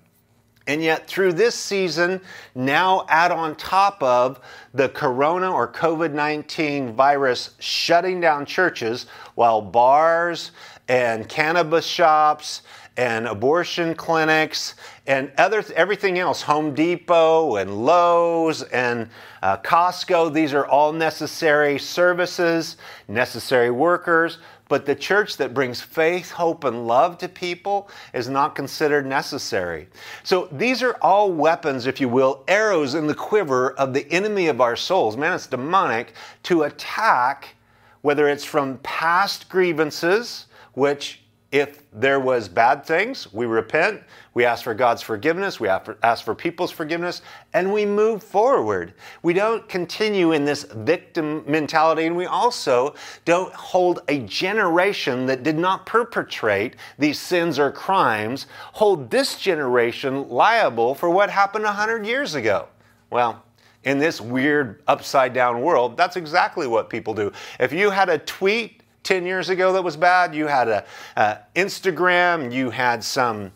And 0.65 0.81
yet, 0.81 1.07
through 1.07 1.33
this 1.33 1.55
season, 1.55 2.21
now 2.55 3.05
add 3.07 3.31
on 3.31 3.55
top 3.55 4.01
of 4.01 4.39
the 4.73 4.89
corona 4.89 5.51
or 5.51 5.71
COVID 5.71 6.13
19 6.13 6.93
virus 6.93 7.51
shutting 7.59 8.19
down 8.19 8.45
churches 8.45 9.05
while 9.35 9.61
bars 9.61 10.51
and 10.87 11.29
cannabis 11.29 11.85
shops 11.85 12.62
and 12.97 13.27
abortion 13.27 13.95
clinics 13.95 14.75
and 15.07 15.31
other 15.37 15.63
everything 15.75 16.19
else 16.19 16.41
home 16.41 16.75
depot 16.75 17.55
and 17.55 17.85
lowes 17.85 18.61
and 18.63 19.09
uh, 19.41 19.57
costco. 19.57 20.31
These 20.31 20.53
are 20.53 20.65
all 20.67 20.93
necessary 20.93 21.79
services 21.79 22.77
necessary 23.07 23.71
workers. 23.71 24.37
But 24.69 24.85
the 24.85 24.95
church 24.95 25.37
that 25.37 25.53
brings 25.53 25.81
faith 25.81 26.31
hope 26.31 26.63
and 26.63 26.87
love 26.87 27.17
to 27.19 27.29
people 27.29 27.89
is 28.13 28.29
not 28.29 28.55
considered 28.55 29.05
necessary. 29.05 29.87
So 30.23 30.47
these 30.51 30.81
are 30.81 30.95
all 31.01 31.31
weapons 31.31 31.85
if 31.85 31.99
you 31.99 32.09
will 32.09 32.43
arrows 32.47 32.95
in 32.95 33.05
the 33.05 33.13
quiver 33.13 33.73
of 33.73 33.93
the 33.93 34.09
enemy 34.11 34.47
of 34.47 34.61
our 34.61 34.75
souls. 34.75 35.17
Man 35.17 35.33
it's 35.33 35.47
demonic 35.47 36.13
to 36.43 36.63
attack 36.63 37.55
whether 38.01 38.27
it's 38.27 38.43
from 38.45 38.79
past 38.79 39.49
grievances 39.49 40.47
which 40.73 41.22
if 41.53 41.83
there 41.93 42.19
was 42.19 42.49
bad 42.49 42.83
things, 42.83 43.31
we 43.31 43.45
repent, 43.45 44.01
we 44.33 44.43
ask 44.43 44.63
for 44.63 44.73
God's 44.73 45.03
forgiveness, 45.03 45.59
we 45.59 45.69
ask 45.69 46.25
for 46.25 46.33
people's 46.33 46.71
forgiveness, 46.71 47.21
and 47.53 47.71
we 47.71 47.85
move 47.85 48.23
forward. 48.23 48.95
We 49.21 49.33
don't 49.33 49.69
continue 49.69 50.31
in 50.31 50.45
this 50.45 50.63
victim 50.63 51.43
mentality, 51.45 52.07
and 52.07 52.17
we 52.17 52.25
also 52.25 52.95
don't 53.23 53.53
hold 53.53 53.99
a 54.07 54.21
generation 54.21 55.27
that 55.27 55.43
did 55.43 55.55
not 55.55 55.85
perpetrate 55.85 56.75
these 56.97 57.19
sins 57.19 57.59
or 57.59 57.71
crimes, 57.71 58.47
hold 58.71 59.11
this 59.11 59.37
generation 59.37 60.27
liable 60.29 60.95
for 60.95 61.11
what 61.11 61.29
happened 61.29 61.65
100 61.65 62.03
years 62.03 62.33
ago. 62.33 62.67
Well, 63.11 63.43
in 63.83 63.99
this 63.99 64.19
weird 64.19 64.81
upside 64.87 65.33
down 65.33 65.61
world, 65.61 65.97
that's 65.97 66.15
exactly 66.15 66.65
what 66.65 66.89
people 66.89 67.13
do. 67.13 67.31
If 67.59 67.71
you 67.71 67.91
had 67.91 68.09
a 68.09 68.17
tweet 68.17 68.79
10 69.03 69.25
years 69.25 69.49
ago 69.49 69.73
that 69.73 69.83
was 69.83 69.97
bad. 69.97 70.33
You 70.33 70.47
had 70.47 70.67
a, 70.67 70.85
a 71.15 71.37
Instagram, 71.55 72.51
you 72.51 72.69
had 72.69 73.03
some 73.03 73.51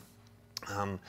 um, 0.70 1.00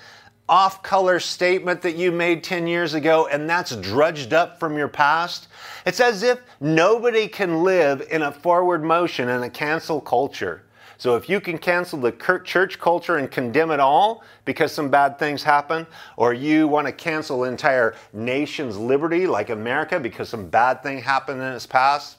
off 0.48 0.82
color 0.82 1.20
statement 1.20 1.82
that 1.82 1.96
you 1.96 2.10
made 2.10 2.42
10 2.42 2.66
years 2.66 2.94
ago, 2.94 3.26
and 3.26 3.48
that's 3.48 3.76
drudged 3.76 4.32
up 4.32 4.58
from 4.58 4.78
your 4.78 4.88
past. 4.88 5.48
It's 5.84 6.00
as 6.00 6.22
if 6.22 6.40
nobody 6.60 7.28
can 7.28 7.62
live 7.62 8.06
in 8.10 8.22
a 8.22 8.32
forward 8.32 8.82
motion 8.82 9.28
in 9.28 9.42
a 9.42 9.50
cancel 9.50 10.00
culture. 10.00 10.62
So 10.96 11.14
if 11.14 11.28
you 11.28 11.40
can 11.40 11.58
cancel 11.58 12.00
the 12.00 12.10
church 12.44 12.80
culture 12.80 13.18
and 13.18 13.30
condemn 13.30 13.70
it 13.70 13.78
all 13.78 14.24
because 14.44 14.72
some 14.72 14.90
bad 14.90 15.16
things 15.16 15.44
happen, 15.44 15.86
or 16.16 16.34
you 16.34 16.66
want 16.66 16.88
to 16.88 16.92
cancel 16.92 17.44
entire 17.44 17.94
nation's 18.12 18.76
liberty 18.76 19.26
like 19.26 19.50
America 19.50 20.00
because 20.00 20.28
some 20.28 20.48
bad 20.48 20.82
thing 20.82 21.00
happened 21.00 21.40
in 21.40 21.52
its 21.52 21.66
past, 21.66 22.16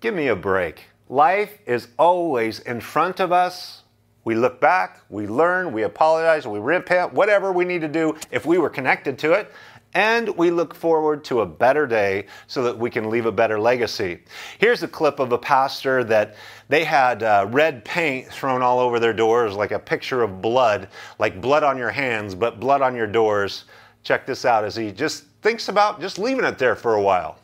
give 0.00 0.14
me 0.14 0.28
a 0.28 0.36
break. 0.36 0.86
Life 1.08 1.60
is 1.66 1.86
always 1.98 2.58
in 2.60 2.80
front 2.80 3.20
of 3.20 3.30
us. 3.30 3.82
We 4.24 4.34
look 4.34 4.60
back, 4.60 5.02
we 5.08 5.28
learn, 5.28 5.72
we 5.72 5.84
apologize, 5.84 6.48
we 6.48 6.58
repent, 6.58 7.12
whatever 7.12 7.52
we 7.52 7.64
need 7.64 7.80
to 7.82 7.88
do 7.88 8.16
if 8.32 8.44
we 8.44 8.58
were 8.58 8.68
connected 8.68 9.16
to 9.20 9.32
it. 9.32 9.52
And 9.94 10.36
we 10.36 10.50
look 10.50 10.74
forward 10.74 11.24
to 11.26 11.42
a 11.42 11.46
better 11.46 11.86
day 11.86 12.26
so 12.48 12.64
that 12.64 12.76
we 12.76 12.90
can 12.90 13.08
leave 13.08 13.24
a 13.24 13.32
better 13.32 13.58
legacy. 13.58 14.18
Here's 14.58 14.82
a 14.82 14.88
clip 14.88 15.20
of 15.20 15.30
a 15.30 15.38
pastor 15.38 16.02
that 16.04 16.34
they 16.68 16.82
had 16.82 17.22
uh, 17.22 17.46
red 17.50 17.84
paint 17.84 18.26
thrown 18.26 18.60
all 18.60 18.80
over 18.80 18.98
their 18.98 19.14
doors, 19.14 19.54
like 19.54 19.70
a 19.70 19.78
picture 19.78 20.22
of 20.22 20.42
blood, 20.42 20.88
like 21.20 21.40
blood 21.40 21.62
on 21.62 21.78
your 21.78 21.90
hands, 21.90 22.34
but 22.34 22.58
blood 22.58 22.82
on 22.82 22.96
your 22.96 23.06
doors. 23.06 23.66
Check 24.02 24.26
this 24.26 24.44
out 24.44 24.64
as 24.64 24.74
he 24.74 24.90
just 24.90 25.24
thinks 25.40 25.68
about 25.68 26.00
just 26.00 26.18
leaving 26.18 26.44
it 26.44 26.58
there 26.58 26.74
for 26.74 26.96
a 26.96 27.00
while. 27.00 27.38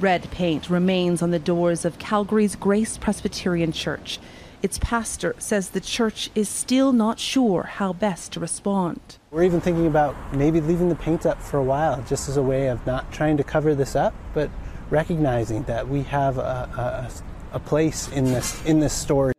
Red 0.00 0.30
paint 0.30 0.70
remains 0.70 1.20
on 1.20 1.30
the 1.30 1.38
doors 1.38 1.84
of 1.84 1.98
Calgary's 1.98 2.56
Grace 2.56 2.96
Presbyterian 2.96 3.70
Church. 3.70 4.18
Its 4.62 4.78
pastor 4.78 5.34
says 5.38 5.70
the 5.70 5.80
church 5.80 6.30
is 6.34 6.48
still 6.48 6.92
not 6.92 7.18
sure 7.18 7.64
how 7.64 7.92
best 7.92 8.32
to 8.32 8.40
respond. 8.40 9.18
We're 9.30 9.42
even 9.42 9.60
thinking 9.60 9.86
about 9.86 10.16
maybe 10.34 10.62
leaving 10.62 10.88
the 10.88 10.94
paint 10.94 11.26
up 11.26 11.42
for 11.42 11.58
a 11.58 11.62
while, 11.62 12.02
just 12.04 12.30
as 12.30 12.38
a 12.38 12.42
way 12.42 12.68
of 12.68 12.86
not 12.86 13.12
trying 13.12 13.36
to 13.36 13.44
cover 13.44 13.74
this 13.74 13.94
up, 13.94 14.14
but 14.32 14.48
recognizing 14.88 15.64
that 15.64 15.86
we 15.86 16.02
have 16.04 16.38
a, 16.38 17.10
a, 17.52 17.56
a 17.56 17.58
place 17.60 18.08
in 18.08 18.24
this 18.24 18.64
in 18.64 18.80
this 18.80 18.94
story. 18.94 19.34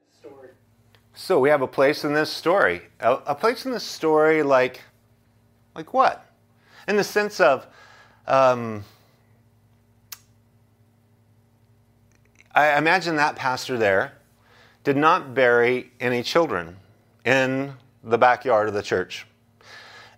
So 1.15 1.39
we 1.39 1.49
have 1.49 1.63
a 1.63 1.67
place 1.67 2.03
in 2.03 2.13
this 2.13 2.29
story. 2.29 2.83
A, 2.99 3.13
a 3.25 3.35
place 3.35 3.65
in 3.65 3.71
this 3.71 3.83
story, 3.83 4.43
like, 4.43 4.81
like 5.75 5.91
what? 5.91 6.23
In 6.87 6.97
the 6.97 7.03
sense 7.03 7.39
of. 7.39 7.65
Um, 8.27 8.83
I 12.53 12.77
imagine 12.77 13.15
that 13.15 13.36
pastor 13.36 13.77
there 13.77 14.13
did 14.84 14.98
not 14.98 15.34
bury 15.34 15.91
any 16.00 16.22
children 16.22 16.75
in 17.24 17.74
the 18.03 18.17
backyard 18.17 18.67
of 18.67 18.74
the 18.74 18.81
church. 18.81 19.25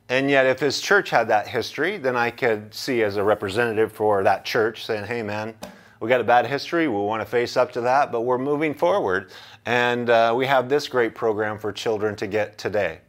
And 0.10 0.30
yet, 0.30 0.46
if 0.46 0.60
his 0.60 0.82
church 0.82 1.10
had 1.10 1.28
that 1.28 1.48
history, 1.48 1.98
then 1.98 2.16
I 2.16 2.32
could 2.32 2.74
see 2.74 3.04
as 3.04 3.18
a 3.18 3.24
representative 3.24 3.92
for 3.92 4.24
that 4.24 4.46
church 4.46 4.86
saying, 4.86 5.06
hey, 5.06 5.22
man, 5.22 5.54
we 6.00 6.10
got 6.10 6.22
a 6.22 6.26
bad 6.26 6.46
history. 6.46 6.88
We 6.88 6.98
want 6.98 7.22
to 7.22 7.26
face 7.26 7.56
up 7.56 7.72
to 7.74 7.82
that, 7.82 8.12
but 8.12 8.22
we're 8.22 8.38
moving 8.38 8.74
forward. 8.74 9.32
And 9.66 10.10
uh, 10.10 10.34
we 10.36 10.46
have 10.48 10.70
this 10.70 10.88
great 10.88 11.16
program 11.16 11.58
for 11.58 11.72
children 11.72 12.16
to 12.18 12.28
get 12.28 12.58
today. 12.58 13.00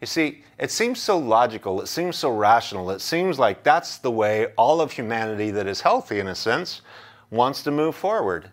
You 0.00 0.06
see, 0.06 0.44
it 0.58 0.70
seems 0.70 0.98
so 0.98 1.18
logical. 1.18 1.82
It 1.82 1.88
seems 1.88 2.16
so 2.16 2.34
rational. 2.34 2.90
It 2.90 3.00
seems 3.00 3.38
like 3.38 3.62
that's 3.62 3.98
the 3.98 4.10
way 4.10 4.46
all 4.56 4.80
of 4.80 4.92
humanity 4.92 5.50
that 5.50 5.66
is 5.66 5.82
healthy, 5.82 6.20
in 6.20 6.28
a 6.28 6.34
sense, 6.34 6.80
wants 7.30 7.62
to 7.64 7.70
move 7.70 7.94
forward. 7.94 8.50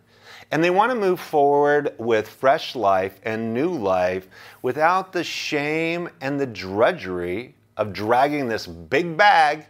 And 0.51 0.63
they 0.63 0.69
want 0.69 0.91
to 0.91 0.95
move 0.95 1.19
forward 1.19 1.93
with 1.97 2.29
fresh 2.29 2.75
life 2.75 3.19
and 3.23 3.53
new 3.53 3.69
life 3.69 4.27
without 4.61 5.11
the 5.11 5.23
shame 5.23 6.09
and 6.21 6.39
the 6.39 6.45
drudgery 6.45 7.55
of 7.75 7.93
dragging 7.93 8.47
this 8.47 8.65
big 8.65 9.17
bag 9.17 9.65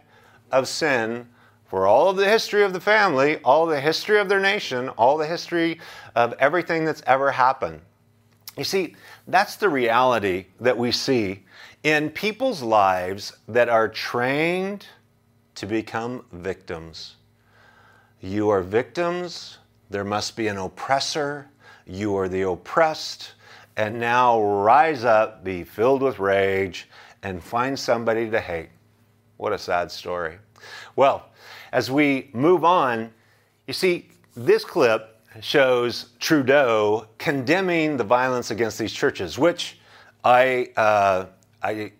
of 0.52 0.68
sin 0.68 1.28
for 1.66 1.86
all 1.86 2.08
of 2.08 2.16
the 2.16 2.28
history 2.28 2.62
of 2.62 2.72
the 2.72 2.80
family, 2.80 3.38
all 3.44 3.66
the 3.66 3.80
history 3.80 4.18
of 4.18 4.28
their 4.28 4.40
nation, 4.40 4.88
all 4.90 5.18
the 5.18 5.26
history 5.26 5.78
of 6.14 6.32
everything 6.38 6.84
that's 6.84 7.02
ever 7.06 7.30
happened. 7.30 7.80
You 8.56 8.64
see, 8.64 8.96
that's 9.26 9.56
the 9.56 9.68
reality 9.68 10.46
that 10.60 10.76
we 10.76 10.90
see 10.90 11.44
in 11.82 12.10
people's 12.10 12.62
lives 12.62 13.36
that 13.46 13.68
are 13.68 13.88
trained 13.88 14.86
to 15.56 15.66
become 15.66 16.24
victims. 16.32 17.16
You 18.20 18.48
are 18.48 18.62
victims, 18.62 19.58
there 19.90 20.04
must 20.04 20.36
be 20.36 20.48
an 20.48 20.58
oppressor, 20.58 21.48
you 21.86 22.16
are 22.16 22.28
the 22.28 22.42
oppressed, 22.42 23.32
and 23.76 23.98
now 23.98 24.40
rise 24.42 25.04
up, 25.04 25.44
be 25.44 25.64
filled 25.64 26.02
with 26.02 26.18
rage, 26.18 26.88
and 27.22 27.42
find 27.42 27.78
somebody 27.78 28.28
to 28.30 28.40
hate. 28.40 28.70
What 29.36 29.52
a 29.52 29.58
sad 29.58 29.90
story. 29.90 30.38
Well, 30.96 31.26
as 31.72 31.90
we 31.90 32.30
move 32.32 32.64
on, 32.64 33.12
you 33.66 33.74
see, 33.74 34.08
this 34.34 34.64
clip 34.64 35.16
shows 35.40 36.10
Trudeau 36.18 37.06
condemning 37.18 37.96
the 37.96 38.04
violence 38.04 38.50
against 38.50 38.78
these 38.78 38.92
churches, 38.92 39.38
which 39.38 39.78
I, 40.24 40.70
uh, 40.76 41.26
I 41.62 41.92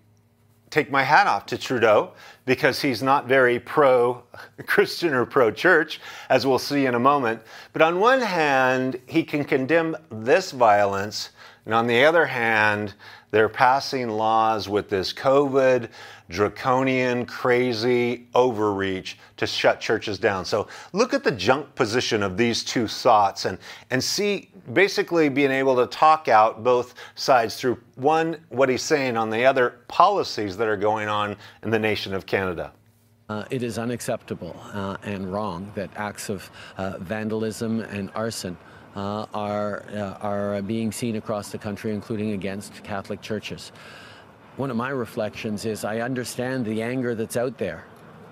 take 0.70 0.90
my 0.90 1.02
hat 1.02 1.26
off 1.26 1.46
to 1.46 1.58
Trudeau 1.58 2.12
because 2.48 2.80
he's 2.80 3.02
not 3.02 3.26
very 3.26 3.60
pro 3.60 4.22
Christian 4.66 5.12
or 5.12 5.26
pro 5.26 5.50
church, 5.50 6.00
as 6.30 6.46
we'll 6.46 6.58
see 6.58 6.86
in 6.86 6.94
a 6.94 6.98
moment. 6.98 7.42
But 7.74 7.82
on 7.82 8.00
one 8.00 8.22
hand, 8.22 8.98
he 9.06 9.22
can 9.22 9.44
condemn 9.44 9.94
this 10.10 10.50
violence, 10.50 11.28
and 11.66 11.74
on 11.74 11.86
the 11.86 12.06
other 12.06 12.24
hand, 12.24 12.94
they're 13.30 13.50
passing 13.50 14.08
laws 14.08 14.66
with 14.66 14.88
this 14.88 15.12
COVID 15.12 15.90
draconian, 16.30 17.26
crazy 17.26 18.26
overreach 18.34 19.18
to 19.36 19.46
shut 19.46 19.78
churches 19.78 20.18
down. 20.18 20.46
So 20.46 20.68
look 20.94 21.12
at 21.12 21.24
the 21.24 21.30
junk 21.30 21.74
position 21.74 22.22
of 22.22 22.38
these 22.38 22.64
two 22.64 22.88
thoughts 22.88 23.44
and, 23.44 23.58
and 23.90 24.02
see 24.02 24.50
basically 24.72 25.28
being 25.28 25.50
able 25.50 25.76
to 25.76 25.86
talk 25.86 26.28
out 26.28 26.62
both 26.62 26.94
sides 27.14 27.56
through 27.56 27.78
one, 27.96 28.38
what 28.48 28.68
he's 28.68 28.82
saying, 28.82 29.16
on 29.16 29.30
the 29.30 29.44
other, 29.44 29.80
policies 29.88 30.56
that 30.56 30.68
are 30.68 30.76
going 30.76 31.08
on 31.08 31.36
in 31.62 31.70
the 31.70 31.78
nation 31.78 32.14
of 32.14 32.26
Canada. 32.26 32.72
Uh, 33.28 33.44
it 33.50 33.62
is 33.62 33.78
unacceptable 33.78 34.56
uh, 34.72 34.96
and 35.02 35.30
wrong 35.30 35.70
that 35.74 35.90
acts 35.96 36.30
of 36.30 36.50
uh, 36.78 36.96
vandalism 36.98 37.80
and 37.80 38.10
arson 38.14 38.56
uh, 38.96 39.26
are, 39.34 39.84
uh, 39.92 40.18
are 40.22 40.62
being 40.62 40.90
seen 40.90 41.16
across 41.16 41.50
the 41.50 41.58
country, 41.58 41.92
including 41.92 42.32
against 42.32 42.82
Catholic 42.82 43.20
churches. 43.20 43.70
One 44.56 44.70
of 44.70 44.76
my 44.76 44.90
reflections 44.90 45.66
is 45.66 45.84
I 45.84 46.00
understand 46.00 46.64
the 46.64 46.82
anger 46.82 47.14
that's 47.14 47.36
out 47.36 47.58
there 47.58 47.84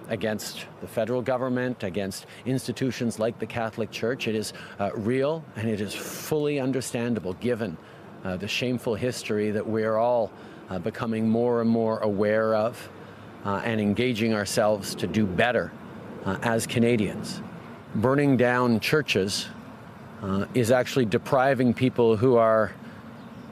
against 0.08 0.66
the 0.80 0.86
federal 0.86 1.22
government, 1.22 1.82
against 1.82 2.26
institutions 2.44 3.18
like 3.18 3.38
the 3.38 3.46
Catholic 3.46 3.90
Church. 3.90 4.28
It 4.28 4.34
is 4.34 4.52
uh, 4.78 4.90
real 4.94 5.44
and 5.56 5.68
it 5.68 5.80
is 5.80 5.94
fully 5.94 6.60
understandable 6.60 7.34
given 7.34 7.76
uh, 8.24 8.36
the 8.36 8.48
shameful 8.48 8.94
history 8.94 9.50
that 9.50 9.66
we're 9.66 9.96
all 9.96 10.32
uh, 10.68 10.78
becoming 10.78 11.28
more 11.28 11.60
and 11.60 11.70
more 11.70 11.98
aware 12.00 12.54
of 12.54 12.88
uh, 13.44 13.62
and 13.64 13.80
engaging 13.80 14.34
ourselves 14.34 14.94
to 14.96 15.06
do 15.06 15.24
better 15.24 15.72
uh, 16.24 16.36
as 16.42 16.66
Canadians. 16.66 17.40
Burning 17.94 18.36
down 18.36 18.80
churches 18.80 19.46
uh, 20.22 20.46
is 20.54 20.70
actually 20.70 21.04
depriving 21.04 21.72
people 21.72 22.16
who 22.16 22.36
are 22.36 22.72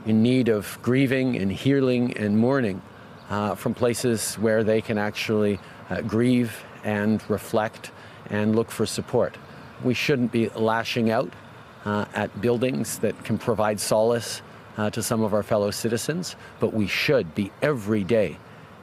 in 0.06 0.22
need 0.22 0.48
of 0.48 0.76
grieving 0.82 1.36
and 1.36 1.52
healing 1.52 2.16
and 2.16 2.36
mourning 2.36 2.82
from 3.56 3.74
places 3.74 4.34
where 4.36 4.62
they 4.62 4.80
can 4.80 4.98
actually 4.98 5.58
uh, 5.90 6.00
grieve 6.02 6.64
and 6.84 7.22
reflect 7.28 7.90
and 8.30 8.54
look 8.56 8.70
for 8.70 8.86
support. 8.86 9.36
We 9.82 9.94
shouldn't 9.94 10.32
be 10.32 10.48
lashing 10.50 11.10
out 11.10 11.32
uh, 11.84 12.06
at 12.14 12.40
buildings 12.40 12.98
that 12.98 13.24
can 13.24 13.38
provide 13.38 13.80
solace 13.80 14.42
uh, 14.76 14.90
to 14.90 15.02
some 15.02 15.22
of 15.22 15.34
our 15.34 15.42
fellow 15.42 15.70
citizens, 15.70 16.36
but 16.60 16.72
we 16.72 16.86
should 16.86 17.34
be 17.34 17.52
every 17.62 18.04
day 18.04 18.38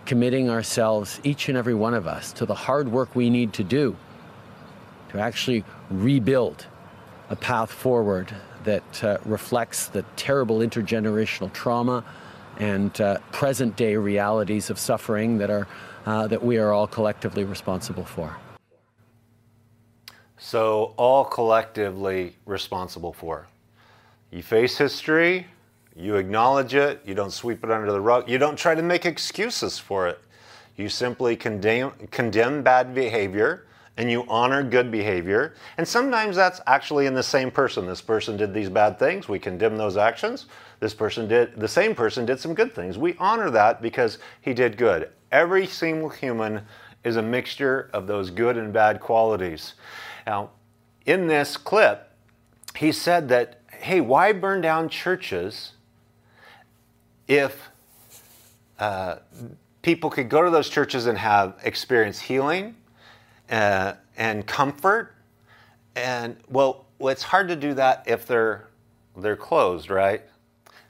committing 0.06 0.50
ourselves, 0.50 1.20
each 1.24 1.50
and 1.50 1.58
every 1.58 1.74
one 1.74 1.94
of 1.94 2.08
us, 2.08 2.34
to 2.34 2.46
the 2.46 2.56
hard 2.56 2.92
work 2.92 3.16
we 3.16 3.30
need 3.30 3.54
to 3.54 3.64
do 3.64 3.96
to 5.10 5.20
actually 5.20 5.64
rebuild 5.90 6.66
a 7.30 7.36
path 7.36 7.72
forward 7.72 8.34
that 8.64 9.04
uh, 9.04 9.18
reflects 9.26 9.88
the 9.88 10.04
terrible 10.16 10.60
intergenerational 10.60 11.52
trauma 11.54 12.04
and 12.58 13.00
uh, 13.02 13.18
present 13.32 13.76
day 13.76 13.96
realities 13.96 14.70
of 14.70 14.78
suffering 14.78 15.38
that, 15.38 15.50
are, 15.50 15.68
uh, 16.06 16.28
that 16.28 16.44
we 16.44 16.58
are 16.58 16.72
all 16.72 16.88
collectively 16.88 17.44
responsible 17.44 18.06
for. 18.06 18.36
So, 20.38 20.94
all 20.98 21.24
collectively 21.24 22.36
responsible 22.46 23.14
for. 23.14 23.48
You 24.32 24.42
face 24.42 24.78
history, 24.78 25.46
you 25.96 26.16
acknowledge 26.16 26.74
it, 26.74 27.02
you 27.06 27.14
don't 27.14 27.32
sweep 27.32 27.64
it 27.64 27.70
under 27.70 27.92
the 27.92 28.02
rug, 28.02 28.30
you 28.30 28.38
don't 28.38 28.56
try 28.58 28.74
to 28.74 28.82
make 28.82 29.06
excuses 29.06 29.78
for 29.78 30.08
it. 30.08 30.20
You 30.78 30.90
simply 30.90 31.36
condemn, 31.36 31.92
condemn 32.10 32.64
bad 32.64 32.96
behavior 32.96 33.68
and 33.98 34.10
you 34.10 34.26
honor 34.28 34.64
good 34.64 34.90
behavior. 34.90 35.54
And 35.78 35.88
sometimes 35.88 36.36
that's 36.36 36.62
actually 36.66 37.06
in 37.06 37.14
the 37.14 37.24
same 37.24 37.52
person. 37.52 37.86
This 37.86 38.02
person 38.02 38.38
did 38.38 38.54
these 38.54 38.70
bad 38.70 38.98
things, 38.98 39.28
we 39.28 39.40
condemn 39.40 39.78
those 39.78 39.98
actions. 39.98 40.46
This 40.80 40.94
person 40.94 41.28
did, 41.28 41.60
the 41.60 41.68
same 41.68 41.94
person 41.94 42.26
did 42.26 42.40
some 42.40 42.56
good 42.56 42.74
things. 42.74 42.98
We 42.98 43.16
honor 43.20 43.52
that 43.52 43.82
because 43.82 44.18
he 44.42 44.54
did 44.54 44.78
good. 44.78 45.12
Every 45.32 45.68
single 45.68 46.10
human 46.10 46.64
is 47.04 47.18
a 47.18 47.22
mixture 47.22 47.90
of 47.94 48.08
those 48.08 48.32
good 48.32 48.58
and 48.58 48.74
bad 48.74 49.00
qualities. 49.00 49.76
Now, 50.26 50.52
in 51.06 51.28
this 51.28 51.58
clip, 51.58 52.12
he 52.76 52.92
said 52.92 53.30
that, 53.30 53.62
hey, 53.68 54.02
why 54.02 54.34
burn 54.34 54.62
down 54.62 54.90
churches 54.90 55.74
if 57.28 57.70
uh, 58.80 59.18
people 59.82 60.10
could 60.10 60.30
go 60.30 60.42
to 60.42 60.50
those 60.50 60.70
churches 60.70 61.06
and 61.06 61.18
have 61.18 61.56
experience 61.64 62.20
healing, 62.20 62.76
uh, 63.52 63.94
and 64.18 64.46
comfort. 64.48 65.16
And 65.96 66.38
well, 66.50 66.86
it's 67.00 67.24
hard 67.24 67.48
to 67.50 67.56
do 67.56 67.74
that 67.76 68.04
if 68.08 68.26
they're 68.26 68.68
they're 69.18 69.36
closed, 69.36 69.90
right? 69.90 70.22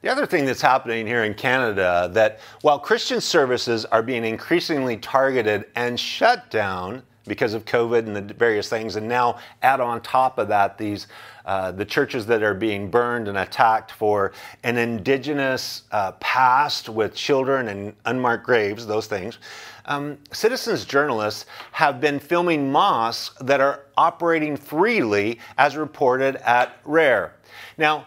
The 0.01 0.09
other 0.09 0.25
thing 0.25 0.45
that's 0.45 0.61
happening 0.61 1.05
here 1.05 1.23
in 1.23 1.33
Canada 1.33 2.09
that 2.13 2.39
while 2.61 2.79
Christian 2.79 3.21
services 3.21 3.85
are 3.85 4.01
being 4.01 4.25
increasingly 4.25 4.97
targeted 4.97 5.65
and 5.75 5.99
shut 5.99 6.49
down 6.49 7.03
because 7.27 7.53
of 7.53 7.65
COVID 7.65 7.99
and 8.07 8.15
the 8.15 8.33
various 8.33 8.69
things, 8.69 8.95
and 8.95 9.07
now 9.07 9.37
add 9.61 9.79
on 9.79 10.01
top 10.01 10.37
of 10.37 10.47
that 10.47 10.77
these 10.77 11.07
uh, 11.45 11.71
the 11.71 11.85
churches 11.85 12.25
that 12.27 12.43
are 12.43 12.53
being 12.53 12.89
burned 12.89 13.27
and 13.27 13.37
attacked 13.37 13.91
for 13.91 14.31
an 14.63 14.77
indigenous 14.77 15.83
uh, 15.91 16.11
past 16.13 16.87
with 16.87 17.15
children 17.15 17.67
and 17.67 17.93
unmarked 18.05 18.45
graves, 18.45 18.85
those 18.85 19.07
things. 19.07 19.39
Um, 19.85 20.19
citizens 20.31 20.85
journalists 20.85 21.47
have 21.71 21.99
been 21.99 22.19
filming 22.19 22.71
mosques 22.71 23.35
that 23.41 23.59
are 23.59 23.85
operating 23.97 24.55
freely, 24.55 25.39
as 25.57 25.75
reported 25.75 26.35
at 26.37 26.77
RARE. 26.85 27.33
Now, 27.77 28.05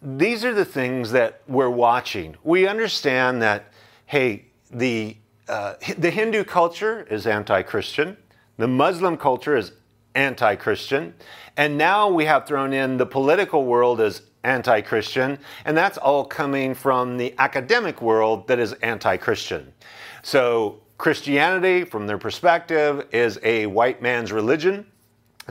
these 0.00 0.44
are 0.44 0.54
the 0.54 0.64
things 0.64 1.12
that 1.12 1.42
we're 1.46 1.70
watching. 1.70 2.36
We 2.42 2.66
understand 2.66 3.42
that, 3.42 3.72
hey, 4.06 4.46
the 4.70 5.16
uh, 5.48 5.74
the 5.98 6.10
Hindu 6.10 6.44
culture 6.44 7.06
is 7.10 7.26
anti-Christian. 7.26 8.16
The 8.62 8.68
Muslim 8.68 9.16
culture 9.16 9.56
is 9.56 9.72
anti 10.14 10.54
Christian. 10.54 11.14
And 11.56 11.76
now 11.76 12.08
we 12.08 12.26
have 12.26 12.46
thrown 12.46 12.72
in 12.72 12.96
the 12.96 13.04
political 13.04 13.64
world 13.64 14.00
as 14.00 14.22
anti 14.44 14.82
Christian. 14.82 15.40
And 15.64 15.76
that's 15.76 15.98
all 15.98 16.24
coming 16.24 16.72
from 16.72 17.16
the 17.16 17.34
academic 17.38 18.00
world 18.00 18.46
that 18.46 18.60
is 18.60 18.72
anti 18.74 19.16
Christian. 19.16 19.72
So 20.22 20.78
Christianity, 20.96 21.82
from 21.82 22.06
their 22.06 22.18
perspective, 22.18 23.08
is 23.10 23.40
a 23.42 23.66
white 23.66 24.00
man's 24.00 24.30
religion. 24.30 24.86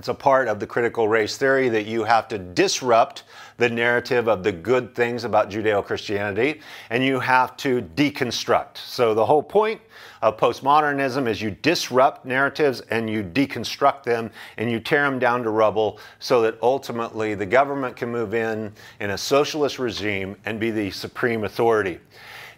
It's 0.01 0.07
a 0.07 0.15
part 0.15 0.47
of 0.47 0.59
the 0.59 0.65
critical 0.65 1.07
race 1.07 1.37
theory 1.37 1.69
that 1.69 1.85
you 1.85 2.03
have 2.05 2.27
to 2.29 2.39
disrupt 2.39 3.21
the 3.57 3.69
narrative 3.69 4.27
of 4.27 4.43
the 4.43 4.51
good 4.51 4.95
things 4.95 5.25
about 5.25 5.51
Judeo 5.51 5.85
Christianity 5.85 6.59
and 6.89 7.05
you 7.05 7.19
have 7.19 7.55
to 7.57 7.83
deconstruct. 7.83 8.77
So, 8.77 9.13
the 9.13 9.23
whole 9.23 9.43
point 9.43 9.79
of 10.23 10.37
postmodernism 10.37 11.27
is 11.27 11.39
you 11.39 11.51
disrupt 11.51 12.25
narratives 12.25 12.81
and 12.89 13.11
you 13.11 13.21
deconstruct 13.21 14.01
them 14.01 14.31
and 14.57 14.71
you 14.71 14.79
tear 14.79 15.03
them 15.03 15.19
down 15.19 15.43
to 15.43 15.51
rubble 15.51 15.99
so 16.17 16.41
that 16.41 16.57
ultimately 16.63 17.35
the 17.35 17.45
government 17.45 17.95
can 17.95 18.11
move 18.11 18.33
in 18.33 18.73
in 19.01 19.11
a 19.11 19.17
socialist 19.19 19.77
regime 19.77 20.35
and 20.45 20.59
be 20.59 20.71
the 20.71 20.89
supreme 20.89 21.43
authority. 21.43 21.99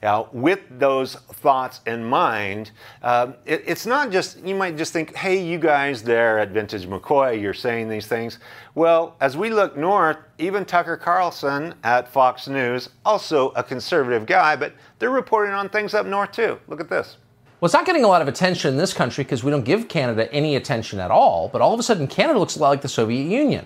Now, 0.04 0.28
with 0.34 0.60
those 0.70 1.16
thoughts 1.16 1.80
in 1.88 2.04
mind, 2.04 2.72
um, 3.04 3.36
it, 3.46 3.64
it's 3.66 3.86
not 3.86 4.12
just, 4.12 4.38
you 4.46 4.54
might 4.54 4.76
just 4.76 4.92
think, 4.92 5.16
hey, 5.16 5.42
you 5.42 5.58
guys 5.58 6.04
there 6.04 6.40
at 6.40 6.50
Vintage 6.50 6.86
McCoy, 6.86 7.42
you're 7.42 7.54
saying 7.54 7.88
these 7.88 8.06
things. 8.06 8.40
Well, 8.76 9.16
as 9.22 9.38
we 9.38 9.50
look 9.50 9.78
north, 9.78 10.18
even 10.40 10.66
Tucker 10.66 10.98
Carlson 10.98 11.74
at 11.86 12.10
Fox 12.10 12.50
News, 12.50 12.90
also 13.06 13.52
a 13.52 13.64
conservative 13.64 14.26
guy, 14.26 14.58
but 14.58 14.74
they're 15.00 15.10
reporting 15.10 15.54
on 15.54 15.70
things 15.70 15.94
up 15.94 16.06
north 16.06 16.34
too. 16.34 16.60
Look 16.68 16.82
at 16.82 16.90
this. 16.90 17.16
Well, 17.62 17.68
it's 17.68 17.74
not 17.74 17.86
getting 17.86 18.04
a 18.04 18.10
lot 18.10 18.22
of 18.22 18.28
attention 18.28 18.72
in 18.72 18.78
this 18.78 18.94
country 18.94 19.24
because 19.24 19.42
we 19.42 19.52
don't 19.52 19.64
give 19.64 19.88
Canada 19.88 20.30
any 20.34 20.58
attention 20.58 21.00
at 21.00 21.12
all. 21.12 21.48
But 21.48 21.62
all 21.62 21.74
of 21.74 21.80
a 21.80 21.84
sudden, 21.84 22.08
Canada 22.08 22.40
looks 22.40 22.58
a 22.58 22.60
lot 22.60 22.72
like 22.72 22.82
the 22.82 22.90
Soviet 22.90 23.24
Union. 23.24 23.66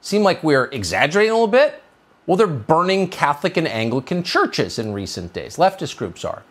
Seem 0.00 0.22
like 0.22 0.44
we're 0.44 0.66
exaggerating 0.66 1.32
a 1.32 1.34
little 1.34 1.48
bit? 1.48 1.82
Well, 2.26 2.36
they're 2.36 2.46
burning 2.46 3.08
Catholic 3.08 3.56
and 3.56 3.68
Anglican 3.68 4.22
churches 4.22 4.78
in 4.78 4.92
recent 4.92 5.32
days. 5.32 5.56
Leftist 5.56 5.96
groups 5.96 6.24
are. 6.24 6.42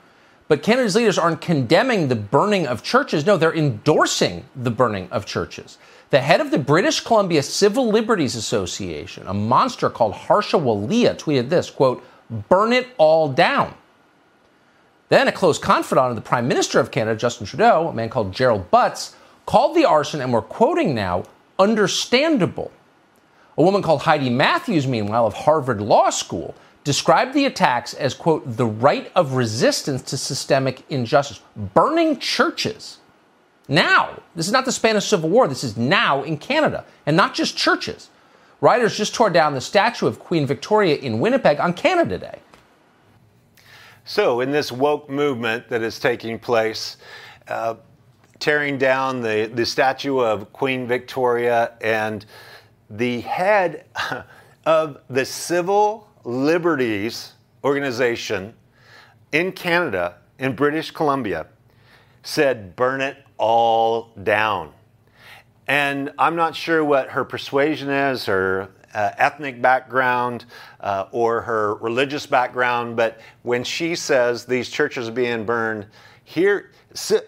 But 0.48 0.62
Canada's 0.62 0.96
leaders 0.96 1.18
aren't 1.18 1.42
condemning 1.42 2.08
the 2.10 2.16
burning 2.16 2.68
of 2.68 2.84
churches. 2.84 3.26
No, 3.26 3.38
they're 3.38 3.56
endorsing 3.56 4.46
the 4.56 4.70
burning 4.70 5.08
of 5.10 5.26
churches. 5.26 5.78
The 6.10 6.22
head 6.22 6.42
of 6.42 6.52
the 6.52 6.60
British 6.60 7.00
Columbia 7.00 7.42
Civil 7.42 7.88
Liberties 7.88 8.36
Association, 8.36 9.26
a 9.26 9.34
monster 9.34 9.90
called 9.90 10.14
Harsha 10.14 10.58
Walia, 10.58 11.16
tweeted 11.16 11.50
this 11.50 11.72
quote, 11.72 12.04
burn 12.50 12.72
it 12.72 12.88
all 12.98 13.30
down. 13.30 13.74
Then 15.10 15.28
a 15.28 15.32
close 15.32 15.58
confidant 15.58 16.10
of 16.10 16.16
the 16.16 16.22
Prime 16.22 16.48
Minister 16.48 16.80
of 16.80 16.92
Canada, 16.92 17.18
Justin 17.18 17.48
Trudeau, 17.48 17.88
a 17.88 17.94
man 17.94 18.10
called 18.10 18.32
Gerald 18.32 18.70
Butts, 18.70 19.16
called 19.46 19.76
the 19.76 19.86
arson, 19.86 20.22
and 20.22 20.32
we're 20.32 20.42
quoting 20.42 20.94
now, 20.94 21.24
understandable. 21.58 22.72
A 23.58 23.64
woman 23.64 23.82
called 23.82 24.02
Heidi 24.02 24.30
Matthews, 24.30 24.88
meanwhile, 24.88 25.28
of 25.28 25.34
Harvard 25.34 25.82
Law 25.82 26.10
School, 26.10 26.56
described 26.84 27.34
the 27.34 27.46
attacks 27.46 27.94
as, 27.94 28.14
quote, 28.14 28.44
the 28.58 28.66
right 28.66 29.12
of 29.16 29.34
resistance 29.34 30.02
to 30.04 30.18
systemic 30.18 30.84
injustice. 30.90 31.40
Burning 31.56 32.20
churches. 32.20 32.98
Now, 33.68 34.22
this 34.36 34.48
is 34.48 34.52
not 34.52 34.66
the 34.66 34.72
Spanish 34.72 35.06
Civil 35.06 35.30
War, 35.30 35.48
this 35.48 35.64
is 35.64 35.78
now 35.78 36.24
in 36.24 36.38
Canada, 36.38 36.84
and 37.06 37.16
not 37.16 37.34
just 37.34 37.56
churches. 37.56 38.10
Rioters 38.60 38.98
just 38.98 39.14
tore 39.14 39.30
down 39.30 39.54
the 39.54 39.62
statue 39.62 40.08
of 40.08 40.20
Queen 40.20 40.46
Victoria 40.46 40.96
in 40.96 41.20
Winnipeg 41.20 41.60
on 41.60 41.74
Canada 41.74 42.18
Day. 42.18 42.40
So, 44.06 44.42
in 44.42 44.52
this 44.52 44.72
woke 44.72 45.10
movement 45.10 45.70
that 45.70 45.82
is 45.82 46.00
taking 46.00 46.38
place, 46.38 46.98
uh, 47.48 47.76
tearing 48.40 48.78
down 48.78 49.22
the, 49.22 49.50
the 49.54 49.66
statue 49.66 50.20
of 50.20 50.52
Queen 50.52 50.86
Victoria 50.86 51.72
and 51.82 52.26
the 52.94 53.22
head 53.22 53.86
of 54.66 55.00
the 55.10 55.26
Civil 55.26 56.08
Liberties 56.24 57.34
Organization 57.64 58.54
in 59.32 59.52
Canada, 59.52 60.16
in 60.38 60.56
British 60.56 60.92
Columbia, 60.92 61.48
said, 62.22 62.76
burn 62.76 63.02
it 63.02 63.18
all 63.38 64.12
down. 64.22 64.72
And 65.68 66.12
I'm 66.20 66.36
not 66.36 66.56
sure 66.56 66.84
what 66.84 67.10
her 67.10 67.24
persuasion 67.26 67.90
is, 67.90 68.26
her 68.26 68.70
uh, 68.94 69.12
ethnic 69.18 69.62
background, 69.62 70.46
uh, 70.80 71.06
or 71.12 71.42
her 71.42 71.76
religious 71.76 72.28
background, 72.28 72.96
but 72.96 73.20
when 73.42 73.64
she 73.64 73.96
says 73.96 74.46
these 74.46 74.70
churches 74.70 75.10
are 75.10 75.14
being 75.14 75.46
burned, 75.46 75.88
here, 76.34 76.72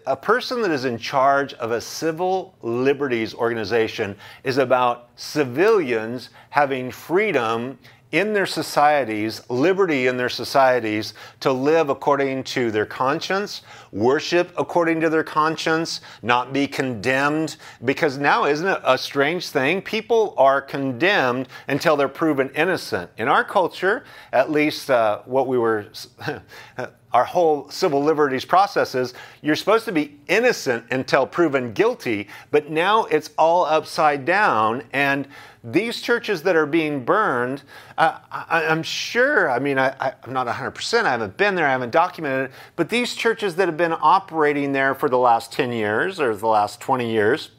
a 0.08 0.18
person 0.18 0.64
that 0.64 0.72
is 0.72 0.84
in 0.84 0.98
charge 0.98 1.54
of 1.54 1.72
a 1.72 1.80
civil 1.80 2.56
liberties 2.64 3.36
organization 3.36 4.16
is 4.44 4.58
about 4.58 5.10
civilians 5.16 6.32
having 6.50 6.90
freedom 6.90 7.78
in 8.12 8.34
their 8.34 8.48
societies, 8.48 9.48
liberty 9.48 10.08
in 10.08 10.18
their 10.18 10.30
societies 10.30 11.14
to 11.42 11.52
live 11.52 11.90
according 11.90 12.44
to 12.46 12.72
their 12.72 12.86
conscience, 12.86 13.62
worship 13.92 14.52
according 14.58 15.02
to 15.02 15.10
their 15.10 15.24
conscience, 15.24 16.02
not 16.24 16.52
be 16.52 16.66
condemned. 16.66 17.58
Because 17.84 18.18
now, 18.18 18.46
isn't 18.46 18.68
it 18.68 18.82
a 18.84 18.98
strange 18.98 19.50
thing? 19.50 19.84
People 19.84 20.34
are 20.38 20.62
condemned 20.62 21.48
until 21.68 21.96
they're 21.96 22.08
proven 22.08 22.50
innocent. 22.56 23.12
In 23.18 23.28
our 23.28 23.44
culture, 23.44 24.04
at 24.34 24.50
least 24.50 24.90
uh, 24.90 25.22
what 25.26 25.46
we 25.46 25.60
were. 25.60 25.86
our 27.16 27.24
whole 27.24 27.70
civil 27.70 28.04
liberties 28.04 28.44
processes, 28.44 29.14
you're 29.42 29.56
supposed 29.56 29.86
to 29.86 29.92
be 29.94 30.20
innocent 30.28 30.84
until 30.92 31.26
proven 31.26 31.72
guilty, 31.72 32.28
but 32.52 32.70
now 32.70 33.06
it's 33.06 33.30
all 33.38 33.64
upside 33.64 34.26
down. 34.26 34.84
And 34.92 35.26
these 35.64 36.02
churches 36.02 36.44
that 36.44 36.58
are 36.58 36.66
being 36.66 37.06
burned, 37.06 37.64
uh, 37.98 38.20
I, 38.30 38.64
am 38.64 38.84
sure, 38.84 39.50
I 39.50 39.60
mean, 39.60 39.80
I, 39.80 40.14
am 40.26 40.34
not 40.34 40.46
100%, 40.46 41.06
I 41.06 41.12
haven't 41.12 41.38
been 41.38 41.56
there, 41.56 41.66
I 41.66 41.72
haven't 41.72 41.92
documented 41.92 42.50
it, 42.50 42.56
but 42.76 42.90
these 42.90 43.16
churches 43.16 43.56
that 43.56 43.70
have 43.70 43.78
been 43.78 43.96
operating 44.02 44.74
there 44.74 44.94
for 44.94 45.08
the 45.08 45.18
last 45.18 45.54
10 45.54 45.72
years 45.72 46.20
or 46.20 46.36
the 46.36 46.48
last 46.48 46.82
20 46.82 47.10
years, 47.10 47.52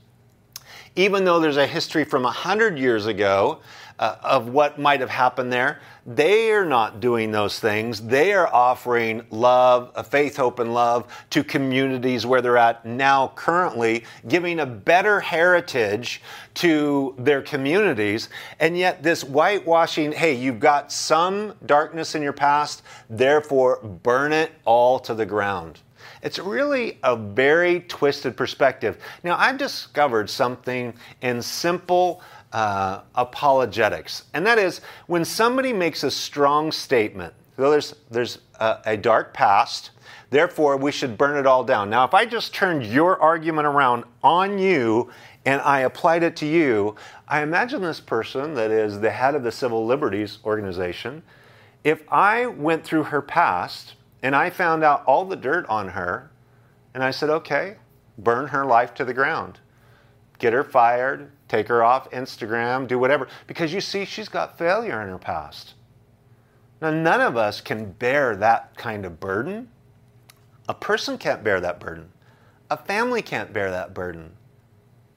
even 0.96 1.24
though 1.24 1.40
there's 1.40 1.56
a 1.56 1.66
history 1.66 2.04
from 2.04 2.24
100 2.24 2.78
years 2.78 3.06
ago 3.06 3.60
uh, 3.98 4.16
of 4.22 4.48
what 4.48 4.78
might 4.78 5.00
have 5.00 5.10
happened 5.10 5.52
there, 5.52 5.80
they 6.06 6.52
are 6.52 6.64
not 6.64 7.00
doing 7.00 7.32
those 7.32 7.58
things. 7.58 8.00
They 8.00 8.32
are 8.32 8.46
offering 8.52 9.26
love, 9.30 10.06
faith, 10.08 10.36
hope, 10.36 10.58
and 10.58 10.72
love 10.72 11.12
to 11.30 11.42
communities 11.42 12.24
where 12.24 12.40
they're 12.40 12.58
at 12.58 12.84
now, 12.84 13.32
currently, 13.34 14.04
giving 14.28 14.60
a 14.60 14.66
better 14.66 15.20
heritage 15.20 16.22
to 16.54 17.14
their 17.18 17.42
communities. 17.42 18.28
And 18.60 18.76
yet, 18.78 19.02
this 19.02 19.22
whitewashing 19.22 20.12
hey, 20.12 20.34
you've 20.34 20.60
got 20.60 20.92
some 20.92 21.54
darkness 21.66 22.14
in 22.14 22.22
your 22.22 22.32
past, 22.32 22.82
therefore 23.10 23.80
burn 24.02 24.32
it 24.32 24.52
all 24.64 24.98
to 25.00 25.14
the 25.14 25.26
ground. 25.26 25.80
It's 26.22 26.38
really 26.38 26.98
a 27.02 27.14
very 27.14 27.80
twisted 27.80 28.36
perspective. 28.36 28.98
Now, 29.22 29.36
I've 29.38 29.58
discovered 29.58 30.28
something 30.30 30.94
in 31.22 31.42
simple 31.42 32.22
uh, 32.52 33.00
apologetics, 33.14 34.24
and 34.34 34.46
that 34.46 34.58
is 34.58 34.80
when 35.06 35.24
somebody 35.24 35.72
makes 35.72 36.02
a 36.02 36.10
strong 36.10 36.72
statement. 36.72 37.34
So 37.56 37.70
there's 37.70 37.94
there's 38.10 38.38
a, 38.60 38.78
a 38.84 38.96
dark 38.96 39.34
past. 39.34 39.90
Therefore, 40.30 40.76
we 40.76 40.90
should 40.90 41.16
burn 41.16 41.38
it 41.38 41.46
all 41.46 41.62
down. 41.62 41.88
Now, 41.88 42.04
if 42.04 42.12
I 42.12 42.26
just 42.26 42.52
turned 42.52 42.84
your 42.84 43.20
argument 43.20 43.66
around 43.66 44.04
on 44.24 44.58
you 44.58 45.10
and 45.44 45.60
I 45.62 45.80
applied 45.80 46.24
it 46.24 46.34
to 46.36 46.46
you, 46.46 46.96
I 47.28 47.42
imagine 47.42 47.80
this 47.80 48.00
person 48.00 48.54
that 48.54 48.72
is 48.72 49.00
the 49.00 49.10
head 49.10 49.36
of 49.36 49.44
the 49.44 49.52
Civil 49.52 49.86
Liberties 49.86 50.38
Organization, 50.44 51.22
if 51.84 52.02
I 52.10 52.46
went 52.46 52.82
through 52.82 53.04
her 53.04 53.22
past 53.22 53.94
and 54.20 54.34
I 54.34 54.50
found 54.50 54.82
out 54.82 55.04
all 55.04 55.24
the 55.24 55.36
dirt 55.36 55.64
on 55.66 55.90
her, 55.90 56.30
and 56.92 57.04
I 57.04 57.12
said, 57.12 57.30
okay, 57.30 57.76
burn 58.18 58.48
her 58.48 58.64
life 58.64 58.94
to 58.94 59.04
the 59.04 59.14
ground, 59.14 59.60
get 60.38 60.52
her 60.52 60.64
fired, 60.64 61.30
take 61.48 61.68
her 61.68 61.82
off 61.82 62.10
Instagram, 62.10 62.86
do 62.88 62.98
whatever. 62.98 63.28
Because 63.46 63.72
you 63.72 63.80
see, 63.80 64.04
she's 64.04 64.28
got 64.28 64.58
failure 64.58 65.00
in 65.02 65.08
her 65.08 65.18
past. 65.18 65.74
Now, 66.80 66.90
none 66.90 67.20
of 67.20 67.36
us 67.36 67.60
can 67.60 67.92
bear 67.92 68.36
that 68.36 68.76
kind 68.76 69.04
of 69.06 69.18
burden. 69.18 69.68
A 70.68 70.74
person 70.74 71.16
can't 71.16 71.42
bear 71.42 71.60
that 71.60 71.80
burden. 71.80 72.10
A 72.70 72.76
family 72.76 73.22
can't 73.22 73.52
bear 73.52 73.70
that 73.70 73.94
burden. 73.94 74.32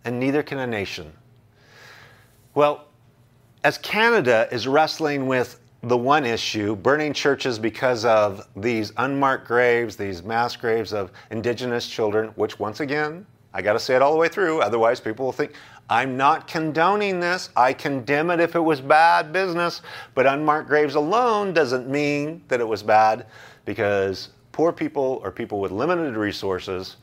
And 0.06 0.20
neither 0.20 0.44
can 0.44 0.60
a 0.60 0.68
nation. 0.68 1.12
Well, 2.54 2.86
as 3.64 3.78
Canada 3.78 4.48
is 4.52 4.68
wrestling 4.68 5.28
with 5.28 5.60
the 5.82 5.98
one 5.98 6.26
issue, 6.26 6.76
burning 6.76 7.14
churches 7.14 7.58
because 7.58 8.06
of 8.06 8.48
these 8.56 8.92
unmarked 8.98 9.48
graves, 9.48 9.96
these 9.96 10.24
mass 10.24 10.56
graves 10.56 10.94
of 10.94 11.12
indigenous 11.32 11.88
children, 11.88 12.30
which 12.36 12.60
once 12.60 12.80
again, 12.80 13.26
I 13.54 13.62
got 13.62 13.74
to 13.74 13.80
say 13.80 13.96
it 13.96 14.02
all 14.02 14.12
the 14.12 14.18
way 14.18 14.28
through, 14.28 14.62
otherwise 14.62 15.00
people 15.00 15.26
will 15.26 15.32
think, 15.32 15.54
I'm 15.90 16.16
not 16.16 16.48
condoning 16.48 17.20
this. 17.20 17.50
I 17.56 17.74
condemn 17.74 18.30
it 18.30 18.40
if 18.40 18.56
it 18.56 18.60
was 18.60 18.80
bad 18.80 19.34
business, 19.34 19.82
but 20.14 20.28
unmarked 20.28 20.70
graves 20.70 20.94
alone 20.94 21.52
doesn't 21.54 21.90
mean 21.90 22.44
that 22.48 22.60
it 22.60 22.68
was 22.68 22.84
bad 22.84 23.26
because 23.66 24.30
poor 24.52 24.72
people 24.72 25.20
or 25.24 25.32
people 25.32 25.60
with 25.60 25.72
limited 25.72 26.16
resources 26.16 26.98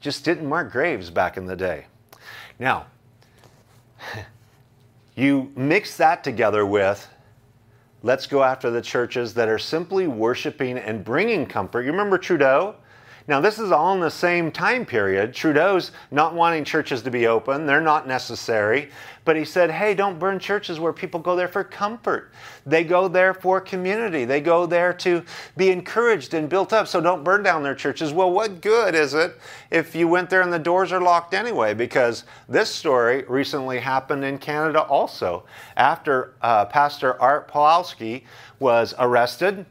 just 0.00 0.24
didn't 0.24 0.48
mark 0.48 0.72
graves 0.72 1.08
back 1.08 1.36
in 1.36 1.46
the 1.46 1.54
day. 1.54 1.86
Now, 2.58 2.86
you 5.14 5.52
mix 5.54 5.96
that 5.98 6.24
together 6.24 6.66
with 6.66 7.08
let's 8.02 8.26
go 8.26 8.42
after 8.42 8.70
the 8.70 8.80
churches 8.80 9.34
that 9.34 9.48
are 9.48 9.58
simply 9.58 10.06
worshiping 10.06 10.78
and 10.78 11.04
bringing 11.04 11.46
comfort. 11.46 11.82
You 11.82 11.92
remember 11.92 12.18
Trudeau? 12.18 12.74
Now, 13.30 13.40
this 13.40 13.60
is 13.60 13.70
all 13.70 13.94
in 13.94 14.00
the 14.00 14.10
same 14.10 14.50
time 14.50 14.84
period. 14.84 15.32
Trudeau's 15.32 15.92
not 16.10 16.34
wanting 16.34 16.64
churches 16.64 17.00
to 17.02 17.12
be 17.12 17.28
open, 17.28 17.64
they're 17.64 17.80
not 17.80 18.08
necessary. 18.08 18.90
But 19.24 19.36
he 19.36 19.44
said, 19.44 19.70
hey, 19.70 19.94
don't 19.94 20.18
burn 20.18 20.40
churches 20.40 20.80
where 20.80 20.92
people 20.92 21.20
go 21.20 21.36
there 21.36 21.46
for 21.46 21.62
comfort. 21.62 22.32
They 22.66 22.82
go 22.82 23.06
there 23.06 23.32
for 23.32 23.60
community. 23.60 24.24
They 24.24 24.40
go 24.40 24.66
there 24.66 24.92
to 24.94 25.22
be 25.56 25.70
encouraged 25.70 26.34
and 26.34 26.48
built 26.48 26.72
up. 26.72 26.88
So 26.88 27.00
don't 27.00 27.22
burn 27.22 27.44
down 27.44 27.62
their 27.62 27.76
churches. 27.76 28.12
Well, 28.12 28.32
what 28.32 28.60
good 28.60 28.96
is 28.96 29.14
it 29.14 29.38
if 29.70 29.94
you 29.94 30.08
went 30.08 30.28
there 30.28 30.40
and 30.42 30.52
the 30.52 30.58
doors 30.58 30.90
are 30.90 31.00
locked 31.00 31.32
anyway? 31.32 31.72
Because 31.72 32.24
this 32.48 32.74
story 32.74 33.24
recently 33.28 33.78
happened 33.78 34.24
in 34.24 34.38
Canada 34.38 34.82
also. 34.82 35.44
After 35.76 36.34
uh, 36.42 36.64
Pastor 36.64 37.20
Art 37.22 37.48
Pawlowski 37.48 38.24
was 38.58 38.92
arrested 38.98 39.66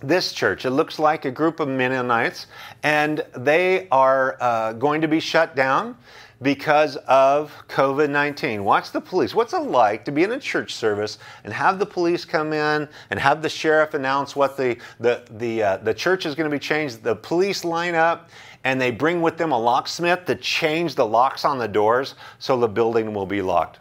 this 0.00 0.32
church. 0.32 0.64
It 0.64 0.70
looks 0.70 0.98
like 0.98 1.24
a 1.24 1.30
group 1.30 1.60
of 1.60 1.68
Mennonites, 1.68 2.46
and 2.82 3.24
they 3.36 3.88
are 3.90 4.36
uh, 4.40 4.72
going 4.74 5.00
to 5.00 5.08
be 5.08 5.20
shut 5.20 5.56
down 5.56 5.96
because 6.40 6.96
of 7.08 7.52
COVID 7.68 8.10
19. 8.10 8.62
Watch 8.62 8.92
the 8.92 9.00
police. 9.00 9.34
What's 9.34 9.52
it 9.52 9.62
like 9.62 10.04
to 10.04 10.12
be 10.12 10.22
in 10.22 10.32
a 10.32 10.38
church 10.38 10.74
service 10.74 11.18
and 11.44 11.52
have 11.52 11.78
the 11.78 11.86
police 11.86 12.24
come 12.24 12.52
in 12.52 12.88
and 13.10 13.18
have 13.18 13.42
the 13.42 13.48
sheriff 13.48 13.94
announce 13.94 14.36
what 14.36 14.56
the, 14.56 14.76
the, 15.00 15.24
the, 15.32 15.62
uh, 15.62 15.76
the 15.78 15.94
church 15.94 16.26
is 16.26 16.34
going 16.34 16.48
to 16.48 16.54
be 16.54 16.60
changed? 16.60 17.02
The 17.02 17.16
police 17.16 17.64
line 17.64 17.94
up 17.94 18.30
and 18.64 18.80
they 18.80 18.90
bring 18.90 19.22
with 19.22 19.36
them 19.36 19.52
a 19.52 19.58
locksmith 19.58 20.26
to 20.26 20.34
change 20.36 20.94
the 20.94 21.06
locks 21.06 21.44
on 21.44 21.58
the 21.58 21.68
doors 21.68 22.14
so 22.38 22.56
the 22.58 22.68
building 22.68 23.14
will 23.14 23.26
be 23.26 23.42
locked. 23.42 23.78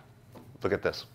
Look 0.64 0.74
at 0.74 0.82
this. 0.82 1.06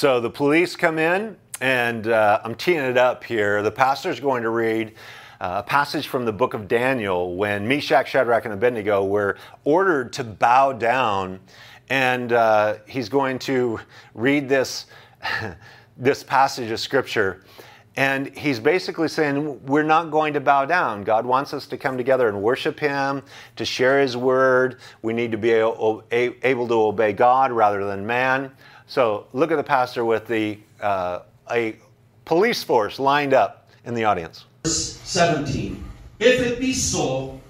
So 0.00 0.18
the 0.18 0.30
police 0.30 0.76
come 0.76 0.98
in, 0.98 1.36
and 1.60 2.08
uh, 2.08 2.40
I'm 2.42 2.54
teeing 2.54 2.80
it 2.80 2.96
up 2.96 3.22
here. 3.22 3.62
The 3.62 3.70
pastor's 3.70 4.18
going 4.18 4.42
to 4.44 4.48
read 4.48 4.94
a 5.40 5.62
passage 5.62 6.06
from 6.06 6.26
the 6.26 6.32
book 6.32 6.52
of 6.52 6.68
Daniel 6.68 7.34
when 7.34 7.66
Meshach, 7.66 8.08
Shadrach, 8.08 8.44
and 8.44 8.52
Abednego 8.52 9.04
were 9.04 9.36
ordered 9.64 10.12
to 10.14 10.24
bow 10.24 10.72
down, 10.72 11.40
and 11.88 12.32
uh, 12.32 12.76
he's 12.86 13.08
going 13.08 13.38
to 13.40 13.80
read 14.14 14.48
this 14.48 14.86
this 15.96 16.22
passage 16.22 16.70
of 16.70 16.80
scripture. 16.80 17.42
And 17.96 18.36
he's 18.36 18.60
basically 18.60 19.08
saying, 19.08 19.64
We're 19.66 19.82
not 19.82 20.10
going 20.10 20.34
to 20.34 20.40
bow 20.40 20.64
down. 20.64 21.04
God 21.04 21.26
wants 21.26 21.52
us 21.52 21.66
to 21.68 21.76
come 21.76 21.96
together 21.96 22.28
and 22.28 22.42
worship 22.42 22.78
Him, 22.78 23.22
to 23.56 23.64
share 23.64 24.00
His 24.00 24.16
word. 24.16 24.78
We 25.02 25.12
need 25.12 25.32
to 25.32 25.38
be 25.38 25.50
able 25.50 26.04
to 26.10 26.74
obey 26.74 27.12
God 27.12 27.50
rather 27.50 27.84
than 27.84 28.06
man. 28.06 28.52
So 28.86 29.26
look 29.32 29.50
at 29.50 29.56
the 29.56 29.64
pastor 29.64 30.04
with 30.04 30.26
the, 30.26 30.58
uh, 30.80 31.20
a 31.50 31.76
police 32.24 32.62
force 32.62 32.98
lined 32.98 33.34
up 33.34 33.70
in 33.84 33.94
the 33.94 34.04
audience. 34.04 34.44
Verse 34.64 34.98
17. 35.04 35.82
If 36.18 36.40
it 36.40 36.60
be 36.60 36.72
so, 36.74 37.40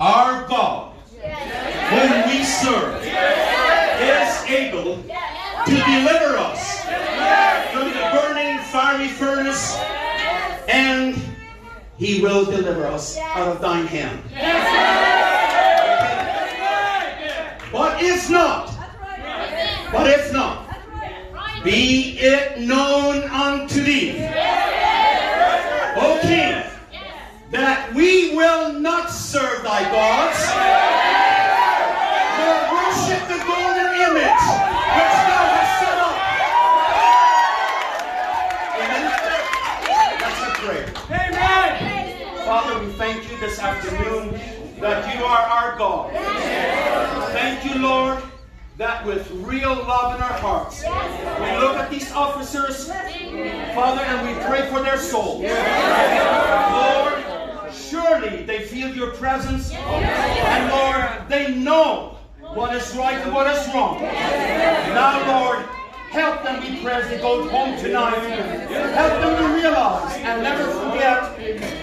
our 0.00 0.46
God, 0.48 0.94
whom 1.20 2.30
we 2.30 2.44
serve, 2.44 3.02
is 3.02 4.44
able 4.48 5.02
to 5.02 5.74
deliver 5.74 6.36
us 6.38 6.80
from 7.72 7.88
the 7.88 8.10
burning 8.12 8.58
fiery 8.64 9.08
furnace, 9.08 9.76
and 10.68 11.20
he 11.98 12.22
will 12.22 12.44
deliver 12.44 12.86
us 12.86 13.18
out 13.18 13.48
of 13.48 13.60
thine 13.60 13.86
hand. 13.86 14.22
But 17.70 18.02
if 18.02 18.30
not, 18.30 18.72
but 19.92 20.06
if 20.08 20.32
not, 20.32 20.64
be 21.62 22.18
it 22.18 22.60
known 22.60 23.24
unto 23.24 23.82
thee, 23.82 24.12
that 27.66 27.92
we 27.94 28.30
will 28.36 28.72
not 28.74 29.10
serve 29.10 29.64
thy 29.64 29.82
gods, 29.90 30.38
nor 32.38 32.54
worship 32.78 33.18
the 33.26 33.42
golden 33.42 33.90
image 34.06 34.46
which 34.94 35.16
thou 35.26 35.42
hast 35.50 35.74
set 35.82 35.98
up. 35.98 36.14
Amen. 38.78 39.02
That's 40.22 40.42
a 40.46 40.50
prayer. 40.62 40.86
Amen. 41.10 42.46
Father, 42.46 42.78
we 42.86 42.92
thank 42.92 43.28
you 43.28 43.36
this 43.38 43.58
afternoon 43.58 44.38
that 44.78 45.12
you 45.12 45.24
are 45.24 45.42
our 45.42 45.76
God. 45.76 46.12
Thank 47.32 47.64
you, 47.64 47.82
Lord 47.82 48.22
that 48.76 49.06
with 49.06 49.30
real 49.30 49.74
love 49.74 50.14
in 50.16 50.20
our 50.20 50.34
hearts, 50.34 50.82
we 50.82 51.56
look 51.56 51.78
at 51.78 51.90
these 51.90 52.12
officers, 52.12 52.88
Father, 52.88 54.02
and 54.02 54.28
we 54.28 54.34
pray 54.44 54.68
for 54.68 54.82
their 54.82 54.98
souls. 54.98 55.40
Lord, 55.40 57.15
surely 57.76 58.44
they 58.44 58.60
feel 58.66 58.94
your 58.94 59.12
presence, 59.12 59.70
and 59.72 60.70
Lord, 60.70 61.28
they 61.28 61.54
know 61.54 62.18
what 62.40 62.74
is 62.74 62.94
right 62.96 63.18
and 63.18 63.32
what 63.34 63.46
is 63.54 63.66
wrong. 63.74 64.00
Now, 64.00 65.20
Lord, 65.42 65.64
help 66.10 66.42
them 66.42 66.60
be 66.60 66.80
present. 66.82 67.10
They 67.10 67.20
go 67.20 67.48
home 67.48 67.76
tonight. 67.78 68.18
Help 68.94 69.20
them 69.20 69.36
to 69.42 69.48
realize 69.54 70.16
and 70.16 70.42
never 70.42 70.64
forget. 70.70 71.38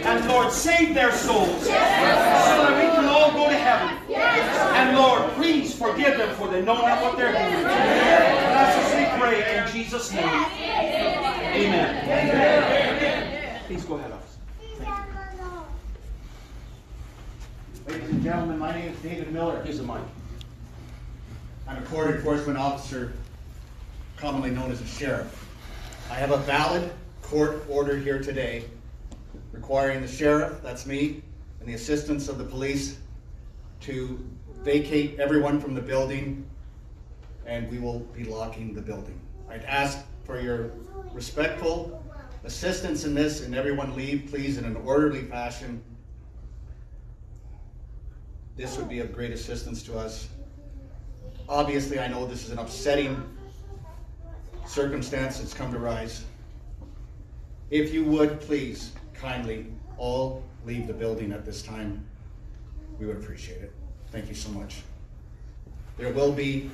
And 0.05 0.27
Lord, 0.27 0.51
save 0.51 0.93
their 0.95 1.11
souls 1.11 1.63
so 1.63 1.69
that 1.69 2.75
we 2.75 2.89
can 2.95 3.05
all 3.05 3.31
go 3.31 3.49
to 3.49 3.55
heaven. 3.55 3.97
And 4.15 4.97
Lord, 4.97 5.31
please 5.33 5.75
forgive 5.75 6.17
them 6.17 6.35
for 6.35 6.47
they 6.47 6.61
know 6.61 6.75
not 6.81 7.01
what 7.03 7.17
they're 7.17 7.31
doing. 7.31 7.63
Bless 7.63 8.75
us, 8.77 8.93
we 8.95 9.05
pray 9.21 9.57
in 9.57 9.67
Jesus' 9.71 10.11
name. 10.11 10.45
Amen. 11.53 11.89
Please 13.67 13.85
go 13.85 13.95
ahead, 13.95 14.11
officer. 14.11 14.39
Ladies 17.85 18.09
and 18.09 18.22
gentlemen, 18.33 18.57
my 18.57 18.71
name 18.71 18.91
is 18.91 18.97
David 19.01 19.31
Miller. 19.31 19.61
Here's 19.61 19.77
the 19.77 19.83
mic. 19.83 20.01
I'm 21.67 21.77
a 21.77 21.85
court 21.85 22.15
enforcement 22.15 22.57
officer, 22.57 23.13
commonly 24.17 24.49
known 24.49 24.71
as 24.71 24.81
a 24.81 24.87
sheriff. 24.87 25.47
I 26.09 26.15
have 26.15 26.31
a 26.31 26.37
valid 26.37 26.91
court 27.21 27.63
order 27.69 27.95
here 27.95 28.23
today 28.23 28.65
requiring 29.51 30.01
the 30.01 30.07
sheriff, 30.07 30.63
that's 30.63 30.87
me, 30.87 31.21
and 31.59 31.69
the 31.69 31.75
assistance 31.75 32.27
of 32.27 32.39
the 32.39 32.43
police 32.43 32.97
to 33.81 34.19
vacate 34.63 35.19
everyone 35.19 35.61
from 35.61 35.75
the 35.75 35.81
building, 35.81 36.43
and 37.45 37.69
we 37.69 37.77
will 37.77 37.99
be 37.99 38.23
locking 38.23 38.73
the 38.73 38.81
building. 38.81 39.19
I'd 39.47 39.63
ask 39.65 39.99
for 40.25 40.41
your 40.41 40.71
respectful 41.11 42.03
assistance 42.45 43.03
in 43.03 43.13
this, 43.13 43.41
and 43.41 43.53
everyone 43.53 43.95
leave, 43.95 44.25
please, 44.31 44.57
in 44.57 44.65
an 44.65 44.75
orderly 44.77 45.21
fashion. 45.21 45.83
This 48.55 48.77
would 48.77 48.87
be 48.87 48.99
of 48.99 49.13
great 49.13 49.31
assistance 49.31 49.81
to 49.83 49.97
us. 49.97 50.29
Obviously, 51.49 51.99
I 51.99 52.07
know 52.07 52.25
this 52.25 52.45
is 52.45 52.51
an 52.51 52.59
upsetting 52.59 53.21
circumstance 54.65 55.39
that's 55.39 55.53
come 55.53 55.71
to 55.71 55.79
rise. 55.79 56.23
If 57.71 57.93
you 57.93 58.03
would, 58.05 58.39
please, 58.39 58.91
kindly, 59.13 59.65
all 59.97 60.43
leave 60.65 60.87
the 60.87 60.93
building 60.93 61.31
at 61.31 61.45
this 61.45 61.61
time. 61.61 62.05
We 62.99 63.07
would 63.07 63.17
appreciate 63.17 63.61
it. 63.61 63.73
Thank 64.11 64.29
you 64.29 64.35
so 64.35 64.49
much. 64.49 64.81
There 65.97 66.13
will 66.13 66.31
be. 66.31 66.69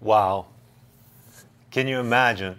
Wow. 0.00 0.46
Can 1.70 1.86
you 1.86 2.00
imagine 2.00 2.58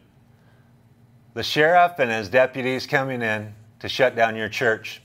the 1.33 1.43
sheriff 1.43 1.99
and 1.99 2.09
his 2.09 2.29
deputies 2.29 2.87
coming 2.87 3.21
in 3.21 3.53
to 3.79 3.89
shut 3.89 4.15
down 4.15 4.35
your 4.35 4.49
church? 4.49 5.01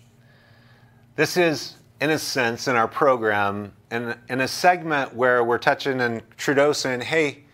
This 1.14 1.36
is, 1.36 1.76
in 2.00 2.08
a 2.08 2.18
sense, 2.18 2.68
in 2.68 2.76
our 2.76 2.88
program, 2.88 3.72
in, 3.90 4.16
in 4.30 4.40
a 4.40 4.48
segment 4.48 5.14
where 5.14 5.44
we're 5.44 5.58
touching 5.58 6.00
on 6.00 6.22
Trudeau 6.38 6.72
saying, 6.72 7.02
hey, 7.02 7.44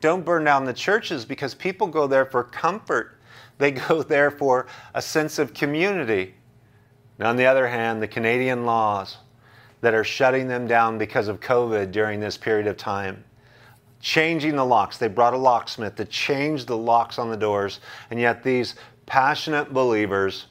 don't 0.00 0.24
burn 0.24 0.44
down 0.44 0.64
the 0.64 0.72
churches 0.72 1.24
because 1.24 1.52
people 1.52 1.88
go 1.88 2.06
there 2.06 2.24
for 2.24 2.44
comfort. 2.44 3.18
They 3.58 3.72
go 3.72 4.02
there 4.04 4.30
for 4.30 4.68
a 4.94 5.02
sense 5.02 5.40
of 5.40 5.52
community. 5.52 6.34
And 7.18 7.26
on 7.26 7.36
the 7.36 7.46
other 7.46 7.66
hand, 7.66 8.00
the 8.00 8.06
Canadian 8.06 8.64
laws 8.64 9.16
that 9.80 9.94
are 9.94 10.04
shutting 10.04 10.46
them 10.46 10.68
down 10.68 10.96
because 10.96 11.26
of 11.26 11.40
COVID 11.40 11.90
during 11.90 12.20
this 12.20 12.36
period 12.36 12.68
of 12.68 12.76
time, 12.76 13.24
changing 14.00 14.54
the 14.54 14.64
locks. 14.64 14.96
They 14.96 15.08
brought 15.08 15.34
a 15.34 15.38
locksmith 15.38 15.96
to 15.96 16.04
change 16.04 16.66
the 16.66 16.76
locks 16.76 17.18
on 17.18 17.30
the 17.30 17.36
doors, 17.36 17.80
and 18.10 18.20
yet 18.20 18.44
these 18.44 18.76
passionate 19.06 19.72
believers 19.72 20.46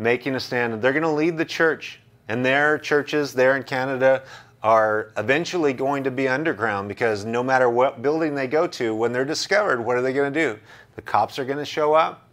making 0.00 0.34
a 0.34 0.40
stand, 0.40 0.80
they're 0.82 0.92
going 0.92 1.02
to 1.02 1.08
lead 1.08 1.36
the 1.36 1.44
church. 1.44 1.99
And 2.30 2.44
their 2.44 2.78
churches 2.78 3.32
there 3.32 3.56
in 3.56 3.64
Canada 3.64 4.22
are 4.62 5.10
eventually 5.16 5.72
going 5.72 6.04
to 6.04 6.12
be 6.12 6.28
underground 6.28 6.86
because 6.86 7.24
no 7.24 7.42
matter 7.42 7.68
what 7.68 8.02
building 8.02 8.36
they 8.36 8.46
go 8.46 8.68
to, 8.68 8.94
when 8.94 9.12
they're 9.12 9.24
discovered, 9.24 9.84
what 9.84 9.96
are 9.96 10.00
they 10.00 10.12
going 10.12 10.32
to 10.32 10.40
do? 10.40 10.56
The 10.94 11.02
cops 11.02 11.40
are 11.40 11.44
going 11.44 11.58
to 11.58 11.64
show 11.64 11.92
up 11.92 12.28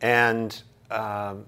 and 0.00 0.60
um, 0.90 1.44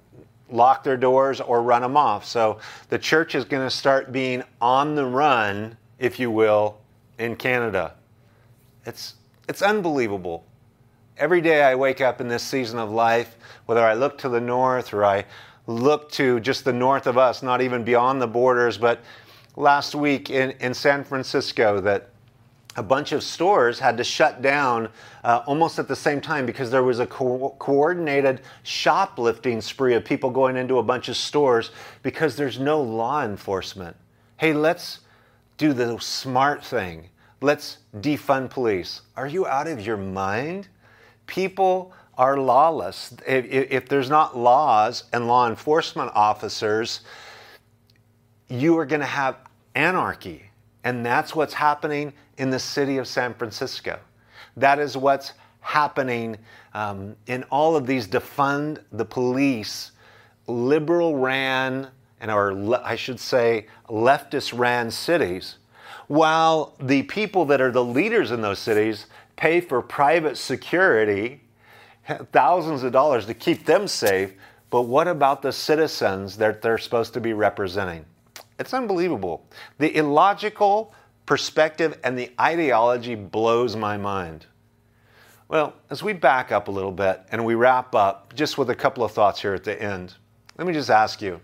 lock 0.49 0.85
their 0.85 0.97
doors 0.97 1.41
or 1.41 1.61
run 1.61 1.83
them 1.83 1.97
off. 1.97 2.25
So 2.25 2.61
the 2.89 3.01
church 3.01 3.35
is 3.35 3.45
going 3.45 3.67
to 3.67 3.71
start 3.71 4.13
being 4.13 4.45
on 4.61 4.95
the 4.95 5.05
run, 5.05 5.77
if 5.99 6.21
you 6.21 6.31
will, 6.31 6.79
in 7.19 7.35
Canada. 7.35 7.95
It's, 8.87 9.15
it's 9.49 9.61
unbelievable. 9.61 10.45
Every 11.17 11.41
day 11.41 11.65
I 11.65 11.75
wake 11.75 12.01
up 12.01 12.21
in 12.21 12.29
this 12.29 12.45
season 12.45 12.79
of 12.79 12.93
life, 12.93 13.37
whether 13.67 13.85
I 13.85 13.95
look 13.95 14.19
to 14.19 14.29
the 14.29 14.41
north 14.41 14.95
or 14.95 15.05
I 15.05 15.25
look 15.69 16.11
to 16.11 16.41
just 16.41 16.65
the 16.65 16.73
north 16.73 17.07
of 17.07 17.17
us, 17.17 17.43
not 17.43 17.61
even 17.61 17.85
beyond 17.85 18.21
the 18.21 18.27
borders, 18.27 18.79
but 18.79 19.01
last 19.55 19.95
week 19.95 20.31
in, 20.31 20.51
in 20.61 20.73
San 20.73 21.05
Francisco, 21.05 21.81
that 21.83 22.09
a 22.75 22.83
bunch 22.83 23.13
of 23.13 23.23
stores 23.23 23.79
had 23.79 23.97
to 23.99 24.05
shut 24.05 24.41
down 24.41 24.89
uh, 25.25 25.43
almost 25.47 25.79
at 25.79 25.87
the 25.87 25.97
same 25.97 26.21
time 26.21 26.47
because 26.47 26.71
there 26.71 26.85
was 26.85 27.01
a 27.01 27.07
co- 27.07 27.55
coordinated 27.59 28.41
shoplifting 28.63 29.61
spree 29.61 29.95
of 29.95 30.05
people 30.05 30.31
going 30.31 30.57
into 30.57 30.79
a 30.79 30.83
bunch 30.83 31.09
of 31.09 31.17
stores 31.17 31.71
because 32.03 32.35
there's 32.35 32.59
no 32.59 32.81
law 32.81 33.23
enforcement. 33.25 33.95
Hey, 34.39 34.55
let's 34.55 35.01
do 35.59 35.73
the 35.73 35.99
smart 35.99 36.65
thing. 36.65 37.09
Let's 37.41 37.79
defund 37.97 38.51
police. 38.51 39.03
Are 39.17 39.27
you 39.27 39.47
out 39.47 39.67
of 39.67 39.85
your 39.85 39.97
mind? 39.97 40.69
People 41.27 41.93
are 42.19 42.37
lawless. 42.37 43.15
If, 43.27 43.47
if, 43.47 43.89
there's 43.89 44.11
not 44.11 44.37
laws 44.37 45.05
and 45.13 45.29
law 45.29 45.49
enforcement 45.49 46.11
officers, 46.15 47.01
you 48.49 48.77
are 48.77 48.85
going 48.85 49.01
to 49.01 49.07
have 49.07 49.37
anarchy. 49.77 50.51
And 50.83 51.07
that's 51.07 51.37
what's 51.37 51.55
happening 51.55 52.13
in 52.37 52.51
the 52.51 52.59
city 52.59 52.99
of 52.99 53.07
San 53.07 53.35
Francisco. 53.35 54.01
That 54.57 54.81
is 54.81 54.97
what's 54.97 55.33
happening 55.61 56.37
um, 56.75 57.15
in 57.27 57.45
all 57.45 57.77
of 57.77 57.87
these 57.87 58.09
defund 58.09 58.83
the 58.91 59.05
police, 59.05 59.93
liberal 60.49 61.17
ran, 61.17 61.89
and 62.21 62.31
or 62.31 62.81
I 62.85 62.97
should 62.97 63.21
say 63.21 63.67
leftist 63.89 64.59
ran 64.59 64.91
cities, 64.91 65.59
while 66.09 66.75
the 66.81 67.03
people 67.05 67.45
that 67.47 67.61
are 67.61 67.71
the 67.71 67.85
leaders 67.85 68.31
in 68.31 68.41
those 68.41 68.59
cities 68.59 69.07
pay 69.37 69.61
for 69.61 69.81
private 69.83 70.37
security, 70.37 71.43
thousands 72.33 72.83
of 72.83 72.93
dollars 72.93 73.27
to 73.27 73.35
keep 73.35 73.65
them 73.65 73.89
safe. 73.89 74.35
But 74.71 74.83
what 74.83 75.09
about 75.09 75.43
the 75.43 75.53
citizens 75.53 76.37
that 76.37 76.61
they're 76.61 76.79
supposed 76.79 77.15
to 77.15 77.21
be 77.21 77.33
representing? 77.33 78.05
It's 78.59 78.75
unbelievable. 78.75 79.47
The 79.79 79.95
illogical 79.97 80.93
perspective 81.27 81.99
and 82.05 82.19
the 82.19 82.33
ideology 82.41 83.15
blows 83.15 83.77
my 83.77 83.97
mind. 83.97 84.47
Well, 85.49 85.75
as 85.89 86.03
we 86.03 86.13
back 86.13 86.53
up 86.53 86.69
a 86.69 86.71
little 86.71 86.93
bit 86.93 87.23
and 87.31 87.45
we 87.45 87.55
wrap 87.55 87.95
up 87.95 88.35
just 88.35 88.59
with 88.59 88.69
a 88.71 88.75
couple 88.75 89.05
of 89.05 89.13
thoughts 89.13 89.41
here 89.41 89.55
at 89.55 89.65
the 89.65 89.81
end, 89.81 90.15
let 90.59 90.67
me 90.67 90.73
just 90.73 90.91
ask 90.91 91.23
you 91.23 91.41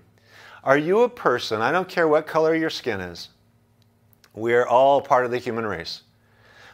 Are 0.62 0.77
you 0.77 1.03
a 1.03 1.09
person, 1.09 1.62
I 1.62 1.72
don't 1.72 1.88
care 1.88 2.09
what 2.09 2.27
color 2.27 2.55
your 2.55 2.70
skin 2.70 3.00
is, 3.00 3.31
we 4.35 4.53
are 4.55 4.66
all 4.66 5.00
part 5.00 5.24
of 5.24 5.31
the 5.31 5.38
human 5.38 5.64
race. 5.64 6.03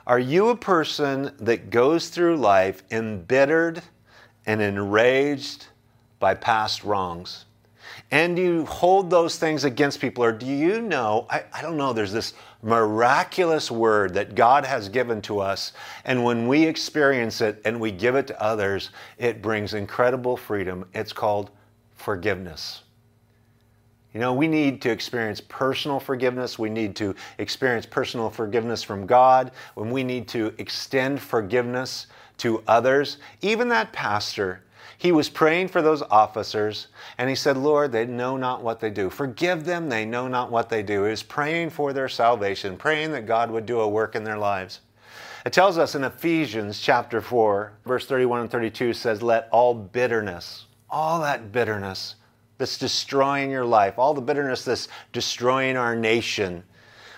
Are 0.06 0.18
you 0.18 0.48
a 0.48 0.56
person 0.56 1.34
that 1.40 1.70
goes 1.70 2.08
through 2.08 2.36
life 2.36 2.82
embittered 2.90 3.82
and 4.46 4.60
enraged 4.60 5.66
by 6.18 6.34
past 6.34 6.84
wrongs? 6.84 7.44
and 8.10 8.38
you 8.38 8.64
hold 8.66 9.10
those 9.10 9.36
things 9.36 9.64
against 9.64 10.00
people? 10.00 10.24
Or 10.24 10.32
do 10.32 10.46
you 10.46 10.80
know, 10.80 11.26
I, 11.30 11.44
I, 11.52 11.62
don't 11.62 11.76
know, 11.76 11.92
there's 11.92 12.12
this 12.12 12.34
miraculous 12.62 13.70
word 13.70 14.14
that 14.14 14.34
God 14.34 14.64
has 14.64 14.88
given 14.88 15.22
to 15.22 15.40
us, 15.40 15.72
and 16.04 16.24
when 16.24 16.48
we 16.48 16.64
experience 16.64 17.40
it 17.40 17.60
and 17.64 17.80
we 17.80 17.90
give 17.90 18.16
it 18.16 18.26
to 18.28 18.42
others, 18.42 18.90
it 19.18 19.42
brings 19.42 19.74
incredible 19.74 20.36
freedom. 20.36 20.84
It's 20.92 21.12
called 21.12 21.50
forgiveness. 21.96 22.82
You 24.14 24.20
know, 24.20 24.34
we 24.34 24.48
need 24.48 24.82
to 24.82 24.90
experience 24.90 25.40
personal 25.40 26.00
forgiveness. 26.00 26.58
We 26.58 26.70
need 26.70 26.96
to 26.96 27.14
experience 27.38 27.86
personal 27.86 28.30
forgiveness 28.30 28.82
from 28.82 29.06
God. 29.06 29.52
When 29.74 29.90
we 29.90 30.02
need 30.02 30.26
to 30.28 30.52
extend 30.58 31.20
forgiveness 31.20 32.06
to 32.38 32.62
others, 32.66 33.18
even 33.40 33.68
that 33.68 33.92
pastor 33.92 34.62
he 35.00 35.12
was 35.12 35.30
praying 35.30 35.68
for 35.68 35.80
those 35.80 36.02
officers 36.02 36.88
and 37.16 37.30
he 37.30 37.34
said, 37.34 37.56
Lord, 37.56 37.90
they 37.90 38.04
know 38.04 38.36
not 38.36 38.62
what 38.62 38.80
they 38.80 38.90
do. 38.90 39.08
Forgive 39.08 39.64
them, 39.64 39.88
they 39.88 40.04
know 40.04 40.28
not 40.28 40.50
what 40.50 40.68
they 40.68 40.82
do. 40.82 41.04
He 41.04 41.10
was 41.10 41.22
praying 41.22 41.70
for 41.70 41.94
their 41.94 42.06
salvation, 42.06 42.76
praying 42.76 43.12
that 43.12 43.24
God 43.24 43.50
would 43.50 43.64
do 43.64 43.80
a 43.80 43.88
work 43.88 44.14
in 44.14 44.24
their 44.24 44.36
lives. 44.36 44.80
It 45.46 45.54
tells 45.54 45.78
us 45.78 45.94
in 45.94 46.04
Ephesians 46.04 46.78
chapter 46.78 47.22
4, 47.22 47.72
verse 47.86 48.04
31 48.04 48.42
and 48.42 48.50
32 48.50 48.92
says, 48.92 49.22
Let 49.22 49.48
all 49.50 49.72
bitterness, 49.72 50.66
all 50.90 51.22
that 51.22 51.50
bitterness 51.50 52.16
that's 52.60 52.76
destroying 52.76 53.50
your 53.50 53.64
life, 53.64 53.98
all 53.98 54.12
the 54.12 54.20
bitterness 54.20 54.64
that's 54.64 54.86
destroying 55.12 55.78
our 55.78 55.96
nation, 55.96 56.62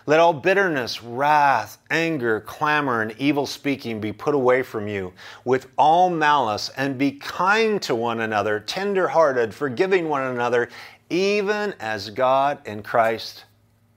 let 0.07 0.20
all 0.20 0.33
bitterness, 0.33 1.02
wrath, 1.02 1.78
anger, 1.90 2.40
clamor, 2.40 3.02
and 3.02 3.12
evil 3.18 3.44
speaking 3.44 4.00
be 4.00 4.12
put 4.12 4.35
away 4.35 4.62
from 4.62 4.87
you 4.87 5.12
with 5.44 5.66
all 5.76 6.11
malice, 6.11 6.70
and 6.76 6.96
be 6.96 7.11
kind 7.11 7.83
to 7.83 7.94
one 7.94 8.20
another, 8.20 8.61
tender 8.61 9.09
hearted, 9.09 9.52
forgiving 9.52 10.09
one 10.09 10.22
another, 10.22 10.68
even 11.11 11.74
as 11.81 12.09
God 12.09 12.59
in 12.64 12.83
Christ 12.83 13.44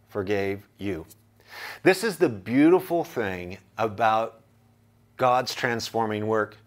forgave 0.09 0.67
you. 0.79 1.05
This 1.83 2.03
is 2.03 2.17
the 2.17 2.29
beautiful 2.29 3.03
thing 3.03 3.59
about 3.77 4.41
God's 5.17 5.53
transforming 5.53 6.25
work. 6.25 6.57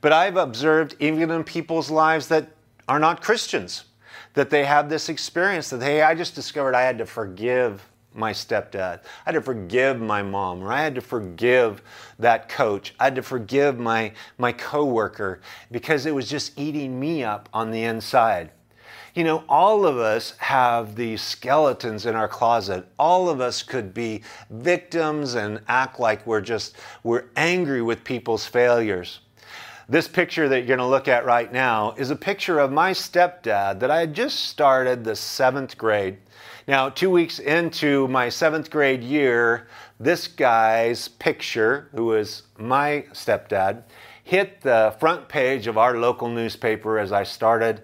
But 0.00 0.12
I've 0.12 0.36
observed 0.36 0.96
even 1.00 1.30
in 1.30 1.44
people's 1.44 1.90
lives 1.90 2.28
that 2.28 2.48
are 2.88 2.98
not 2.98 3.22
Christians 3.22 3.84
that 4.34 4.50
they 4.50 4.64
have 4.64 4.88
this 4.88 5.08
experience 5.08 5.70
that, 5.70 5.82
hey, 5.82 6.02
I 6.02 6.14
just 6.14 6.34
discovered 6.34 6.74
I 6.74 6.82
had 6.82 6.98
to 6.98 7.06
forgive 7.06 7.82
my 8.14 8.32
stepdad. 8.32 9.00
I 9.00 9.26
had 9.26 9.34
to 9.34 9.42
forgive 9.42 10.00
my 10.00 10.22
mom, 10.22 10.62
or 10.62 10.72
I 10.72 10.82
had 10.82 10.94
to 10.96 11.00
forgive 11.00 11.82
that 12.18 12.48
coach. 12.48 12.94
I 13.00 13.04
had 13.04 13.14
to 13.16 13.22
forgive 13.22 13.78
my, 13.78 14.12
my 14.38 14.52
coworker 14.52 15.40
because 15.70 16.06
it 16.06 16.14
was 16.14 16.28
just 16.28 16.58
eating 16.58 16.98
me 16.98 17.24
up 17.24 17.48
on 17.52 17.70
the 17.70 17.82
inside. 17.84 18.50
You 19.14 19.24
know, 19.24 19.44
all 19.46 19.84
of 19.84 19.98
us 19.98 20.34
have 20.38 20.96
these 20.96 21.20
skeletons 21.20 22.06
in 22.06 22.14
our 22.14 22.28
closet. 22.28 22.86
All 22.98 23.28
of 23.28 23.42
us 23.42 23.62
could 23.62 23.92
be 23.92 24.22
victims 24.48 25.34
and 25.34 25.60
act 25.68 26.00
like 26.00 26.26
we're 26.26 26.40
just 26.40 26.76
we're 27.02 27.24
angry 27.36 27.82
with 27.82 28.04
people's 28.04 28.46
failures. 28.46 29.20
This 29.88 30.06
picture 30.06 30.48
that 30.48 30.58
you're 30.58 30.66
going 30.66 30.78
to 30.78 30.86
look 30.86 31.08
at 31.08 31.24
right 31.24 31.52
now 31.52 31.94
is 31.96 32.10
a 32.10 32.16
picture 32.16 32.58
of 32.58 32.70
my 32.70 32.92
stepdad 32.92 33.80
that 33.80 33.90
I 33.90 34.00
had 34.00 34.14
just 34.14 34.44
started 34.46 35.02
the 35.02 35.16
seventh 35.16 35.76
grade. 35.76 36.18
Now, 36.68 36.88
two 36.88 37.10
weeks 37.10 37.40
into 37.40 38.06
my 38.06 38.28
seventh 38.28 38.70
grade 38.70 39.02
year, 39.02 39.66
this 39.98 40.28
guy's 40.28 41.08
picture, 41.08 41.88
who 41.94 42.06
was 42.06 42.44
my 42.58 43.06
stepdad, 43.12 43.82
hit 44.22 44.60
the 44.60 44.94
front 45.00 45.28
page 45.28 45.66
of 45.66 45.76
our 45.76 45.96
local 45.96 46.28
newspaper 46.28 46.98
as 46.98 47.10
I 47.10 47.24
started 47.24 47.82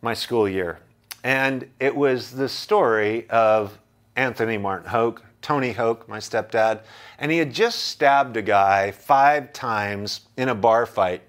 my 0.00 0.14
school 0.14 0.48
year. 0.48 0.80
And 1.22 1.68
it 1.78 1.94
was 1.94 2.32
the 2.32 2.48
story 2.48 3.30
of 3.30 3.78
Anthony 4.16 4.58
Martin 4.58 4.90
Hoke, 4.90 5.24
Tony 5.42 5.72
Hoke, 5.72 6.08
my 6.08 6.18
stepdad, 6.18 6.80
and 7.18 7.30
he 7.30 7.38
had 7.38 7.52
just 7.52 7.88
stabbed 7.88 8.36
a 8.36 8.42
guy 8.42 8.90
five 8.92 9.52
times 9.52 10.22
in 10.36 10.48
a 10.48 10.54
bar 10.54 10.86
fight. 10.86 11.22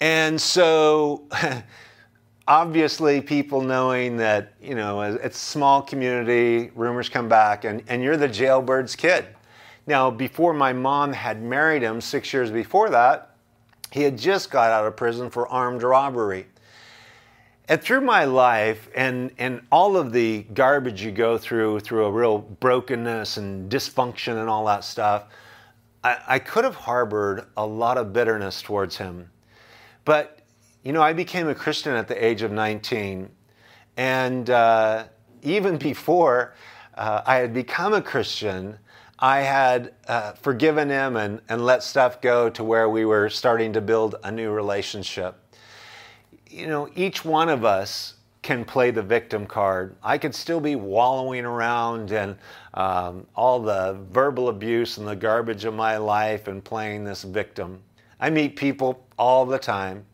And 0.00 0.40
so 0.40 1.28
obviously 2.48 3.20
people 3.20 3.60
knowing 3.60 4.16
that 4.16 4.54
you 4.60 4.74
know 4.74 5.00
it's 5.00 5.36
a 5.36 5.38
small 5.38 5.80
community 5.80 6.70
rumors 6.74 7.08
come 7.08 7.28
back 7.28 7.64
and, 7.64 7.82
and 7.86 8.02
you're 8.02 8.16
the 8.16 8.28
jailbird's 8.28 8.96
kid 8.96 9.24
now 9.86 10.10
before 10.10 10.52
my 10.52 10.72
mom 10.72 11.12
had 11.12 11.40
married 11.40 11.82
him 11.82 12.00
six 12.00 12.32
years 12.32 12.50
before 12.50 12.90
that 12.90 13.36
he 13.92 14.02
had 14.02 14.18
just 14.18 14.50
got 14.50 14.72
out 14.72 14.84
of 14.84 14.96
prison 14.96 15.30
for 15.30 15.46
armed 15.48 15.84
robbery 15.84 16.46
and 17.72 17.80
through 17.80 18.02
my 18.02 18.24
life 18.24 18.90
and, 18.94 19.30
and 19.38 19.62
all 19.72 19.96
of 19.96 20.12
the 20.12 20.42
garbage 20.54 21.02
you 21.02 21.10
go 21.10 21.38
through 21.38 21.80
through 21.80 22.04
a 22.04 22.10
real 22.10 22.38
brokenness 22.38 23.38
and 23.38 23.70
dysfunction 23.70 24.40
and 24.40 24.48
all 24.48 24.66
that 24.66 24.84
stuff 24.84 25.24
I, 26.04 26.18
I 26.26 26.38
could 26.38 26.64
have 26.64 26.76
harbored 26.76 27.46
a 27.56 27.66
lot 27.66 27.96
of 27.96 28.12
bitterness 28.12 28.60
towards 28.60 28.96
him 28.96 29.30
but 30.04 30.42
you 30.82 30.92
know, 30.92 31.02
I 31.02 31.12
became 31.12 31.48
a 31.48 31.54
Christian 31.54 31.94
at 31.94 32.08
the 32.08 32.24
age 32.24 32.42
of 32.42 32.50
19. 32.50 33.28
And 33.96 34.50
uh, 34.50 35.04
even 35.42 35.76
before 35.76 36.54
uh, 36.94 37.22
I 37.24 37.36
had 37.36 37.54
become 37.54 37.94
a 37.94 38.02
Christian, 38.02 38.78
I 39.18 39.40
had 39.40 39.94
uh, 40.08 40.32
forgiven 40.32 40.88
him 40.88 41.16
and, 41.16 41.40
and 41.48 41.64
let 41.64 41.84
stuff 41.84 42.20
go 42.20 42.50
to 42.50 42.64
where 42.64 42.88
we 42.88 43.04
were 43.04 43.28
starting 43.28 43.72
to 43.74 43.80
build 43.80 44.16
a 44.24 44.32
new 44.32 44.50
relationship. 44.50 45.36
You 46.52 46.66
know, 46.66 46.90
each 46.94 47.24
one 47.24 47.48
of 47.48 47.64
us 47.64 48.12
can 48.42 48.66
play 48.66 48.90
the 48.90 49.02
victim 49.02 49.46
card. 49.46 49.96
I 50.02 50.18
could 50.18 50.34
still 50.34 50.60
be 50.60 50.76
wallowing 50.76 51.46
around 51.46 52.12
in 52.12 52.36
um, 52.74 53.26
all 53.34 53.58
the 53.58 53.96
verbal 54.10 54.50
abuse 54.50 54.98
and 54.98 55.08
the 55.08 55.16
garbage 55.16 55.64
of 55.64 55.72
my 55.72 55.96
life 55.96 56.48
and 56.48 56.62
playing 56.62 57.04
this 57.04 57.22
victim. 57.22 57.80
I 58.20 58.28
meet 58.28 58.56
people 58.56 59.02
all 59.18 59.46
the 59.46 59.58
time 59.58 60.04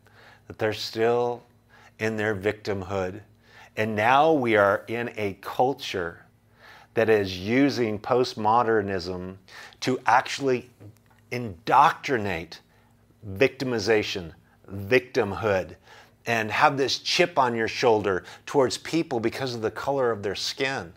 that 0.47 0.57
they're 0.57 0.71
still 0.71 1.43
in 1.99 2.15
their 2.15 2.33
victimhood. 2.33 3.19
And 3.75 3.93
now 3.93 4.31
we 4.31 4.55
are 4.55 4.85
in 4.87 5.11
a 5.17 5.37
culture 5.41 6.25
that 6.93 7.09
is 7.09 7.37
using 7.37 7.99
postmodernism 7.99 9.35
to 9.81 9.99
actually 10.05 10.69
indoctrinate 11.31 12.61
victimization, 13.27 14.31
victimhood, 14.73 15.75
and 16.29 16.51
have 16.51 16.77
this 16.77 16.99
chip 16.99 17.39
on 17.39 17.55
your 17.55 17.67
shoulder 17.67 18.23
towards 18.45 18.77
people 18.77 19.19
because 19.19 19.55
of 19.55 19.63
the 19.63 19.71
color 19.71 20.11
of 20.11 20.21
their 20.21 20.35
skin. 20.35 20.93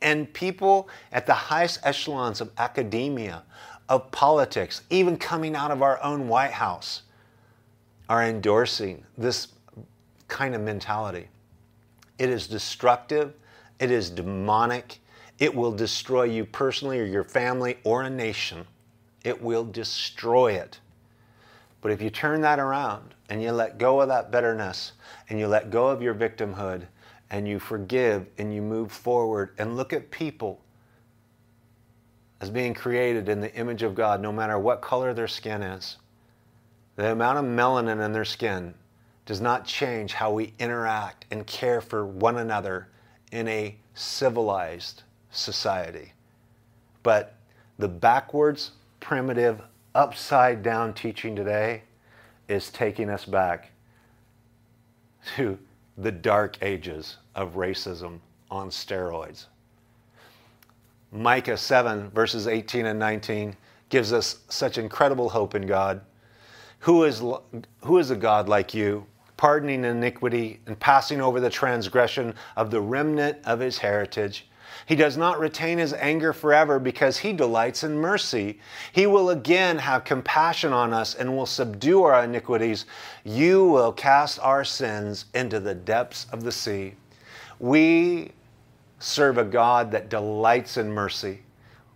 And 0.00 0.32
people 0.32 0.88
at 1.10 1.26
the 1.26 1.34
highest 1.34 1.80
echelons 1.82 2.40
of 2.40 2.52
academia, 2.56 3.42
of 3.88 4.12
politics, 4.12 4.82
even 4.90 5.16
coming 5.16 5.56
out 5.56 5.72
of 5.72 5.82
our 5.82 6.00
own 6.04 6.28
White 6.28 6.52
House, 6.52 7.02
are 8.08 8.22
endorsing 8.22 9.04
this 9.16 9.48
kind 10.28 10.54
of 10.54 10.60
mentality. 10.60 11.26
It 12.16 12.28
is 12.30 12.46
destructive, 12.46 13.34
it 13.80 13.90
is 13.90 14.08
demonic, 14.08 15.00
it 15.40 15.52
will 15.52 15.72
destroy 15.72 16.22
you 16.22 16.44
personally 16.44 17.00
or 17.00 17.06
your 17.06 17.24
family 17.24 17.78
or 17.82 18.02
a 18.02 18.10
nation. 18.10 18.68
It 19.24 19.42
will 19.42 19.64
destroy 19.64 20.52
it. 20.52 20.78
But 21.80 21.90
if 21.90 22.00
you 22.00 22.08
turn 22.08 22.40
that 22.42 22.60
around 22.60 23.16
and 23.28 23.42
you 23.42 23.52
let 23.52 23.78
go 23.78 24.00
of 24.00 24.08
that 24.08 24.30
bitterness 24.30 24.92
and 25.28 25.38
you 25.38 25.46
let 25.46 25.70
go 25.70 25.88
of 25.88 26.02
your 26.02 26.14
victimhood 26.14 26.86
and 27.30 27.46
you 27.46 27.58
forgive 27.58 28.26
and 28.38 28.54
you 28.54 28.62
move 28.62 28.90
forward 28.90 29.54
and 29.58 29.76
look 29.76 29.92
at 29.92 30.10
people 30.10 30.60
as 32.40 32.50
being 32.50 32.74
created 32.74 33.28
in 33.28 33.40
the 33.40 33.52
image 33.54 33.82
of 33.82 33.94
God, 33.94 34.20
no 34.20 34.32
matter 34.32 34.58
what 34.58 34.80
color 34.80 35.12
their 35.12 35.28
skin 35.28 35.62
is, 35.62 35.96
the 36.96 37.10
amount 37.10 37.38
of 37.38 37.44
melanin 37.44 38.04
in 38.04 38.12
their 38.12 38.24
skin 38.24 38.74
does 39.26 39.40
not 39.40 39.64
change 39.64 40.14
how 40.14 40.32
we 40.32 40.52
interact 40.58 41.26
and 41.30 41.46
care 41.46 41.80
for 41.80 42.06
one 42.06 42.38
another 42.38 42.88
in 43.32 43.46
a 43.48 43.76
civilized 43.94 45.02
society. 45.30 46.12
But 47.02 47.34
the 47.78 47.88
backwards, 47.88 48.70
primitive, 49.00 49.60
upside 49.94 50.62
down 50.62 50.94
teaching 50.94 51.34
today 51.36 51.82
is 52.48 52.70
taking 52.70 53.10
us 53.10 53.24
back 53.24 53.70
to 55.36 55.58
the 55.96 56.12
dark 56.12 56.56
ages 56.62 57.16
of 57.34 57.54
racism 57.54 58.20
on 58.50 58.70
steroids. 58.70 59.46
Micah 61.12 61.56
7, 61.56 62.10
verses 62.10 62.46
18 62.46 62.86
and 62.86 62.98
19, 62.98 63.56
gives 63.88 64.12
us 64.12 64.40
such 64.48 64.78
incredible 64.78 65.28
hope 65.28 65.54
in 65.54 65.66
God. 65.66 66.00
Who 66.80 67.04
is, 67.04 67.22
who 67.82 67.98
is 67.98 68.10
a 68.10 68.16
God 68.16 68.48
like 68.48 68.74
you, 68.74 69.06
pardoning 69.36 69.84
iniquity 69.84 70.60
and 70.66 70.78
passing 70.78 71.20
over 71.20 71.40
the 71.40 71.50
transgression 71.50 72.34
of 72.56 72.70
the 72.70 72.80
remnant 72.80 73.38
of 73.44 73.60
his 73.60 73.78
heritage? 73.78 74.48
He 74.88 74.96
does 74.96 75.18
not 75.18 75.38
retain 75.38 75.76
his 75.76 75.92
anger 75.92 76.32
forever 76.32 76.78
because 76.78 77.18
he 77.18 77.34
delights 77.34 77.84
in 77.84 77.98
mercy. 77.98 78.58
He 78.90 79.06
will 79.06 79.28
again 79.28 79.76
have 79.76 80.04
compassion 80.04 80.72
on 80.72 80.94
us 80.94 81.14
and 81.14 81.36
will 81.36 81.44
subdue 81.44 82.04
our 82.04 82.24
iniquities. 82.24 82.86
You 83.22 83.66
will 83.66 83.92
cast 83.92 84.40
our 84.40 84.64
sins 84.64 85.26
into 85.34 85.60
the 85.60 85.74
depths 85.74 86.26
of 86.32 86.42
the 86.42 86.50
sea. 86.50 86.94
We 87.60 88.32
serve 88.98 89.36
a 89.36 89.44
God 89.44 89.90
that 89.90 90.08
delights 90.08 90.78
in 90.78 90.90
mercy. 90.90 91.40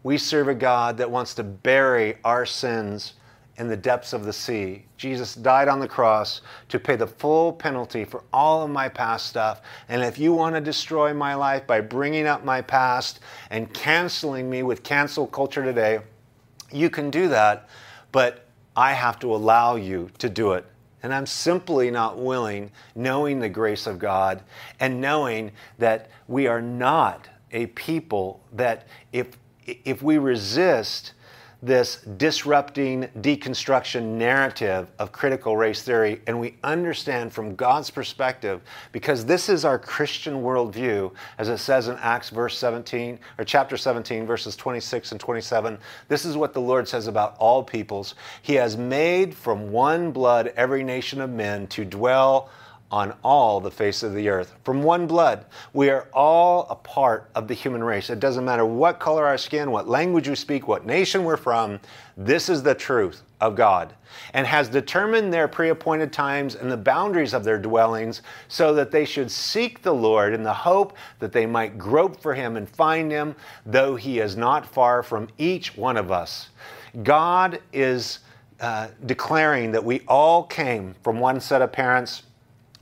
We 0.02 0.18
serve 0.18 0.48
a 0.48 0.54
God 0.54 0.98
that 0.98 1.10
wants 1.10 1.32
to 1.36 1.42
bury 1.42 2.18
our 2.24 2.44
sins 2.44 3.14
in 3.56 3.68
the 3.68 3.76
depths 3.76 4.12
of 4.12 4.24
the 4.24 4.32
sea. 4.32 4.84
Jesus 4.96 5.34
died 5.34 5.68
on 5.68 5.78
the 5.78 5.88
cross 5.88 6.40
to 6.68 6.78
pay 6.78 6.96
the 6.96 7.06
full 7.06 7.52
penalty 7.52 8.04
for 8.04 8.24
all 8.32 8.62
of 8.62 8.70
my 8.70 8.88
past 8.88 9.26
stuff. 9.26 9.60
And 9.88 10.02
if 10.02 10.18
you 10.18 10.32
want 10.32 10.54
to 10.54 10.60
destroy 10.60 11.12
my 11.12 11.34
life 11.34 11.66
by 11.66 11.80
bringing 11.80 12.26
up 12.26 12.44
my 12.44 12.62
past 12.62 13.20
and 13.50 13.72
canceling 13.74 14.48
me 14.48 14.62
with 14.62 14.82
cancel 14.82 15.26
culture 15.26 15.62
today, 15.62 16.00
you 16.72 16.88
can 16.88 17.10
do 17.10 17.28
that, 17.28 17.68
but 18.10 18.46
I 18.74 18.94
have 18.94 19.18
to 19.20 19.34
allow 19.34 19.76
you 19.76 20.10
to 20.18 20.30
do 20.30 20.52
it. 20.52 20.64
And 21.02 21.12
I'm 21.12 21.26
simply 21.26 21.90
not 21.90 22.18
willing, 22.18 22.70
knowing 22.94 23.40
the 23.40 23.48
grace 23.48 23.86
of 23.86 23.98
God 23.98 24.42
and 24.80 25.00
knowing 25.00 25.52
that 25.78 26.10
we 26.28 26.46
are 26.46 26.62
not 26.62 27.28
a 27.50 27.66
people 27.66 28.42
that 28.52 28.86
if 29.12 29.36
if 29.66 30.02
we 30.02 30.18
resist 30.18 31.12
this 31.62 32.02
disrupting 32.16 33.08
deconstruction 33.20 34.02
narrative 34.02 34.88
of 34.98 35.12
critical 35.12 35.56
race 35.56 35.82
theory 35.82 36.20
and 36.26 36.38
we 36.38 36.56
understand 36.64 37.32
from 37.32 37.54
God's 37.54 37.88
perspective 37.88 38.60
because 38.90 39.24
this 39.24 39.48
is 39.48 39.64
our 39.64 39.78
Christian 39.78 40.42
worldview 40.42 41.12
as 41.38 41.48
it 41.48 41.58
says 41.58 41.88
in 41.88 41.96
Acts 41.98 42.30
verse 42.30 42.58
17 42.58 43.18
or 43.38 43.44
chapter 43.44 43.76
17 43.76 44.26
verses 44.26 44.56
26 44.56 45.12
and 45.12 45.20
27 45.20 45.78
this 46.08 46.24
is 46.24 46.36
what 46.36 46.52
the 46.52 46.60
Lord 46.60 46.88
says 46.88 47.06
about 47.06 47.36
all 47.38 47.62
peoples. 47.62 48.14
He 48.42 48.54
has 48.54 48.76
made 48.76 49.34
from 49.34 49.70
one 49.70 50.10
blood 50.10 50.52
every 50.56 50.84
nation 50.84 51.20
of 51.20 51.30
men 51.30 51.66
to 51.68 51.84
dwell 51.84 52.50
on 52.92 53.14
all 53.24 53.58
the 53.58 53.70
face 53.70 54.02
of 54.02 54.14
the 54.14 54.28
earth. 54.28 54.54
From 54.64 54.82
one 54.82 55.06
blood, 55.06 55.46
we 55.72 55.88
are 55.88 56.08
all 56.12 56.66
a 56.68 56.74
part 56.76 57.30
of 57.34 57.48
the 57.48 57.54
human 57.54 57.82
race. 57.82 58.10
It 58.10 58.20
doesn't 58.20 58.44
matter 58.44 58.66
what 58.66 59.00
color 59.00 59.26
our 59.26 59.38
skin, 59.38 59.70
what 59.70 59.88
language 59.88 60.28
we 60.28 60.34
speak, 60.34 60.68
what 60.68 60.84
nation 60.84 61.24
we're 61.24 61.38
from, 61.38 61.80
this 62.16 62.50
is 62.50 62.62
the 62.62 62.74
truth 62.74 63.22
of 63.40 63.56
God 63.56 63.94
and 64.34 64.46
has 64.46 64.68
determined 64.68 65.32
their 65.32 65.48
pre 65.48 65.70
appointed 65.70 66.12
times 66.12 66.54
and 66.54 66.70
the 66.70 66.76
boundaries 66.76 67.32
of 67.32 67.44
their 67.44 67.58
dwellings 67.58 68.22
so 68.48 68.74
that 68.74 68.90
they 68.90 69.04
should 69.04 69.30
seek 69.30 69.82
the 69.82 69.94
Lord 69.94 70.34
in 70.34 70.42
the 70.42 70.52
hope 70.52 70.96
that 71.18 71.32
they 71.32 71.46
might 71.46 71.78
grope 71.78 72.20
for 72.20 72.34
him 72.34 72.56
and 72.56 72.68
find 72.68 73.10
him, 73.10 73.34
though 73.64 73.96
he 73.96 74.18
is 74.18 74.36
not 74.36 74.66
far 74.66 75.02
from 75.02 75.28
each 75.38 75.76
one 75.76 75.96
of 75.96 76.10
us. 76.10 76.50
God 77.02 77.60
is 77.72 78.20
uh, 78.60 78.88
declaring 79.06 79.72
that 79.72 79.82
we 79.82 80.00
all 80.06 80.44
came 80.44 80.94
from 81.02 81.18
one 81.18 81.40
set 81.40 81.62
of 81.62 81.72
parents 81.72 82.24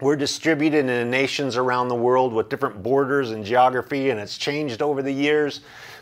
we're 0.01 0.17
distributed 0.17 0.89
in 0.89 1.11
nations 1.11 1.57
around 1.57 1.89
the 1.89 1.95
world 1.95 2.33
with 2.33 2.49
different 2.49 2.83
borders 2.83 3.31
and 3.31 3.45
geography, 3.45 4.11
and 4.11 4.19
it's 4.19 4.39
changed 4.39 4.83
over 4.83 5.03
the 5.03 5.13
years 5.13 5.61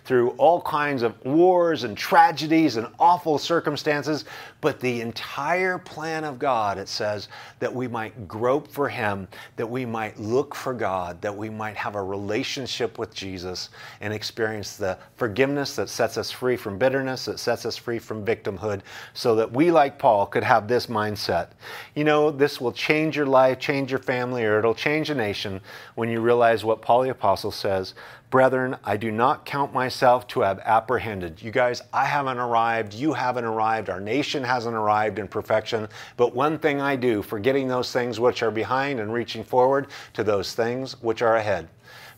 through 0.08 0.30
all 0.38 0.62
kinds 0.62 1.02
of 1.02 1.22
wars 1.22 1.84
and 1.84 1.94
tragedies 1.94 2.76
and 2.76 2.86
awful 2.98 3.36
circumstances. 3.36 4.24
But 4.62 4.80
the 4.80 5.02
entire 5.02 5.76
plan 5.76 6.24
of 6.24 6.38
God, 6.38 6.78
it 6.78 6.88
says, 6.88 7.28
that 7.58 7.72
we 7.72 7.88
might 7.88 8.26
grope 8.26 8.68
for 8.68 8.88
Him, 8.88 9.28
that 9.56 9.68
we 9.68 9.84
might 9.84 10.18
look 10.18 10.54
for 10.54 10.72
God, 10.72 11.20
that 11.20 11.36
we 11.36 11.50
might 11.50 11.76
have 11.76 11.94
a 11.94 12.02
relationship 12.02 12.98
with 12.98 13.14
Jesus 13.14 13.68
and 14.00 14.14
experience 14.14 14.78
the 14.78 14.96
forgiveness 15.16 15.76
that 15.76 15.90
sets 15.90 16.16
us 16.16 16.30
free 16.30 16.56
from 16.56 16.78
bitterness, 16.78 17.26
that 17.26 17.38
sets 17.38 17.66
us 17.66 17.76
free 17.76 17.98
from 17.98 18.24
victimhood, 18.24 18.80
so 19.12 19.34
that 19.34 19.52
we, 19.52 19.70
like 19.70 19.98
Paul, 19.98 20.24
could 20.24 20.42
have 20.42 20.66
this 20.66 20.86
mindset. 20.86 21.48
You 21.94 22.04
know, 22.04 22.30
this 22.30 22.62
will 22.62 22.72
change 22.72 23.14
your 23.14 23.26
life, 23.26 23.58
change 23.58 23.90
your 23.90 24.00
family, 24.00 24.46
or 24.46 24.58
it'll 24.58 24.74
change 24.74 25.10
a 25.10 25.14
nation 25.14 25.60
when 25.96 26.08
you 26.08 26.22
realize 26.22 26.64
what 26.64 26.80
Paul 26.80 27.02
the 27.02 27.10
Apostle 27.10 27.50
says 27.50 27.92
Brethren, 28.30 28.76
I 28.84 28.98
do 28.98 29.10
not 29.10 29.46
count 29.46 29.72
myself 29.72 30.26
to 30.28 30.40
have 30.40 30.58
apprehended. 30.60 31.40
You 31.40 31.50
guys, 31.50 31.80
I 31.94 32.04
haven't 32.04 32.36
arrived. 32.36 32.92
You 32.92 33.14
haven't 33.14 33.46
arrived. 33.46 33.88
Our 33.88 34.00
nation 34.00 34.44
hasn't 34.44 34.76
arrived 34.76 35.18
in 35.18 35.28
perfection. 35.28 35.88
But 36.18 36.34
one 36.34 36.58
thing 36.58 36.78
I 36.78 36.96
do, 36.96 37.22
forgetting 37.22 37.68
those 37.68 37.90
things 37.90 38.20
which 38.20 38.42
are 38.42 38.50
behind 38.50 39.00
and 39.00 39.14
reaching 39.14 39.42
forward 39.42 39.86
to 40.12 40.22
those 40.22 40.54
things 40.54 41.00
which 41.00 41.22
are 41.22 41.36
ahead. 41.36 41.68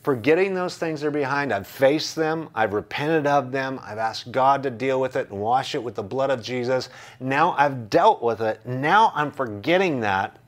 Forgetting 0.03 0.55
those 0.55 0.79
things 0.79 1.01
that 1.01 1.09
are 1.09 1.13
behind, 1.13 1.53
I've 1.53 1.67
faced 1.67 2.17
them, 2.17 2.49
I've 2.55 2.73
repented 2.73 3.27
of 3.27 3.53
them, 3.53 3.79
I've 3.83 3.99
asked 3.99 4.33
God 4.33 4.63
to 4.63 4.71
deal 4.71 4.99
with 4.99 5.15
it 5.15 5.31
and 5.31 5.39
wash 5.39 5.75
it 5.75 5.83
with 5.83 5.95
the 5.95 6.03
blood 6.03 6.31
of 6.31 6.43
Jesus. 6.43 6.89
Now 7.21 7.55
I've 7.59 7.91
dealt 7.91 8.23
with 8.23 8.41
it. 8.41 8.65
Now 8.65 9.13
I'm 9.15 9.31
forgetting 9.31 10.01
that 10.01 10.40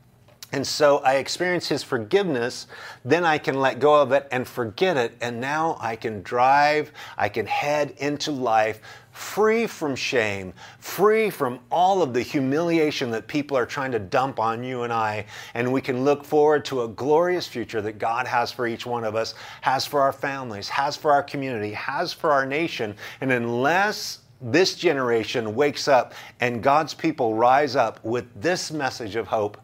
and 0.52 0.66
so 0.66 0.98
I 0.98 1.14
experience 1.14 1.66
his 1.66 1.82
forgiveness, 1.82 2.66
then 3.06 3.24
I 3.24 3.38
can 3.38 3.58
let 3.58 3.80
go 3.80 4.00
of 4.00 4.12
it 4.12 4.28
and 4.30 4.46
forget 4.46 4.98
it. 4.98 5.16
And 5.22 5.40
now 5.40 5.78
I 5.80 5.96
can 5.96 6.22
drive, 6.22 6.92
I 7.16 7.30
can 7.30 7.46
head 7.46 7.94
into 7.96 8.30
life 8.30 8.80
free 9.12 9.66
from 9.66 9.94
shame, 9.94 10.52
free 10.78 11.30
from 11.30 11.60
all 11.70 12.02
of 12.02 12.14
the 12.14 12.22
humiliation 12.22 13.10
that 13.10 13.26
people 13.28 13.56
are 13.56 13.66
trying 13.66 13.92
to 13.92 13.98
dump 13.98 14.38
on 14.38 14.64
you 14.64 14.82
and 14.82 14.92
I. 14.92 15.26
And 15.54 15.72
we 15.72 15.80
can 15.80 16.04
look 16.04 16.24
forward 16.24 16.64
to 16.66 16.82
a 16.82 16.88
glorious 16.88 17.46
future 17.46 17.80
that 17.82 17.98
God 17.98 18.26
has 18.26 18.52
for 18.52 18.66
each 18.66 18.86
one 18.86 19.04
of 19.04 19.14
us, 19.14 19.34
has 19.60 19.86
for 19.86 20.00
our 20.00 20.12
families, 20.12 20.68
has 20.68 20.96
for 20.96 21.12
our 21.12 21.22
community, 21.22 21.72
has 21.72 22.12
for 22.12 22.30
our 22.30 22.46
nation. 22.46 22.94
And 23.20 23.32
unless 23.32 24.18
this 24.40 24.74
generation 24.74 25.54
wakes 25.54 25.88
up 25.88 26.14
and 26.40 26.62
God's 26.62 26.94
people 26.94 27.34
rise 27.34 27.76
up 27.76 28.04
with 28.04 28.26
this 28.40 28.70
message 28.72 29.16
of 29.16 29.26
hope, 29.26 29.61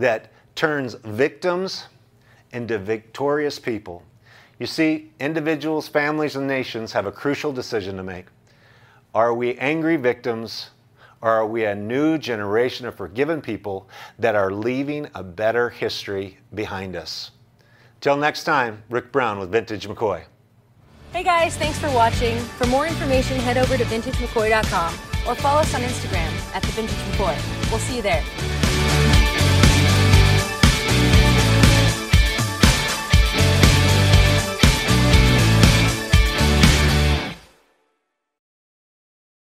that 0.00 0.30
turns 0.54 0.94
victims 0.94 1.86
into 2.52 2.78
victorious 2.78 3.58
people. 3.58 4.02
You 4.58 4.66
see, 4.66 5.10
individuals, 5.20 5.88
families, 5.88 6.36
and 6.36 6.46
nations 6.46 6.92
have 6.92 7.06
a 7.06 7.12
crucial 7.12 7.52
decision 7.52 7.96
to 7.96 8.02
make. 8.02 8.26
Are 9.14 9.32
we 9.32 9.56
angry 9.56 9.96
victims, 9.96 10.70
or 11.22 11.30
are 11.30 11.46
we 11.46 11.64
a 11.64 11.74
new 11.74 12.18
generation 12.18 12.86
of 12.86 12.94
forgiven 12.94 13.40
people 13.40 13.88
that 14.18 14.34
are 14.34 14.52
leaving 14.52 15.08
a 15.14 15.22
better 15.22 15.70
history 15.70 16.38
behind 16.54 16.96
us? 16.96 17.30
Till 18.00 18.16
next 18.16 18.44
time, 18.44 18.82
Rick 18.88 19.12
Brown 19.12 19.38
with 19.38 19.50
Vintage 19.50 19.86
McCoy. 19.86 20.24
Hey 21.12 21.24
guys, 21.24 21.56
thanks 21.56 21.78
for 21.78 21.90
watching. 21.90 22.38
For 22.38 22.66
more 22.66 22.86
information, 22.86 23.38
head 23.38 23.58
over 23.58 23.76
to 23.76 23.84
vintagemccoy.com 23.84 24.94
or 25.26 25.34
follow 25.34 25.60
us 25.60 25.74
on 25.74 25.80
Instagram 25.80 26.54
at 26.54 26.62
the 26.62 26.68
Vintage 26.68 26.96
McCoy. 26.96 27.70
We'll 27.70 27.80
see 27.80 27.96
you 27.96 28.02
there. 28.02 28.59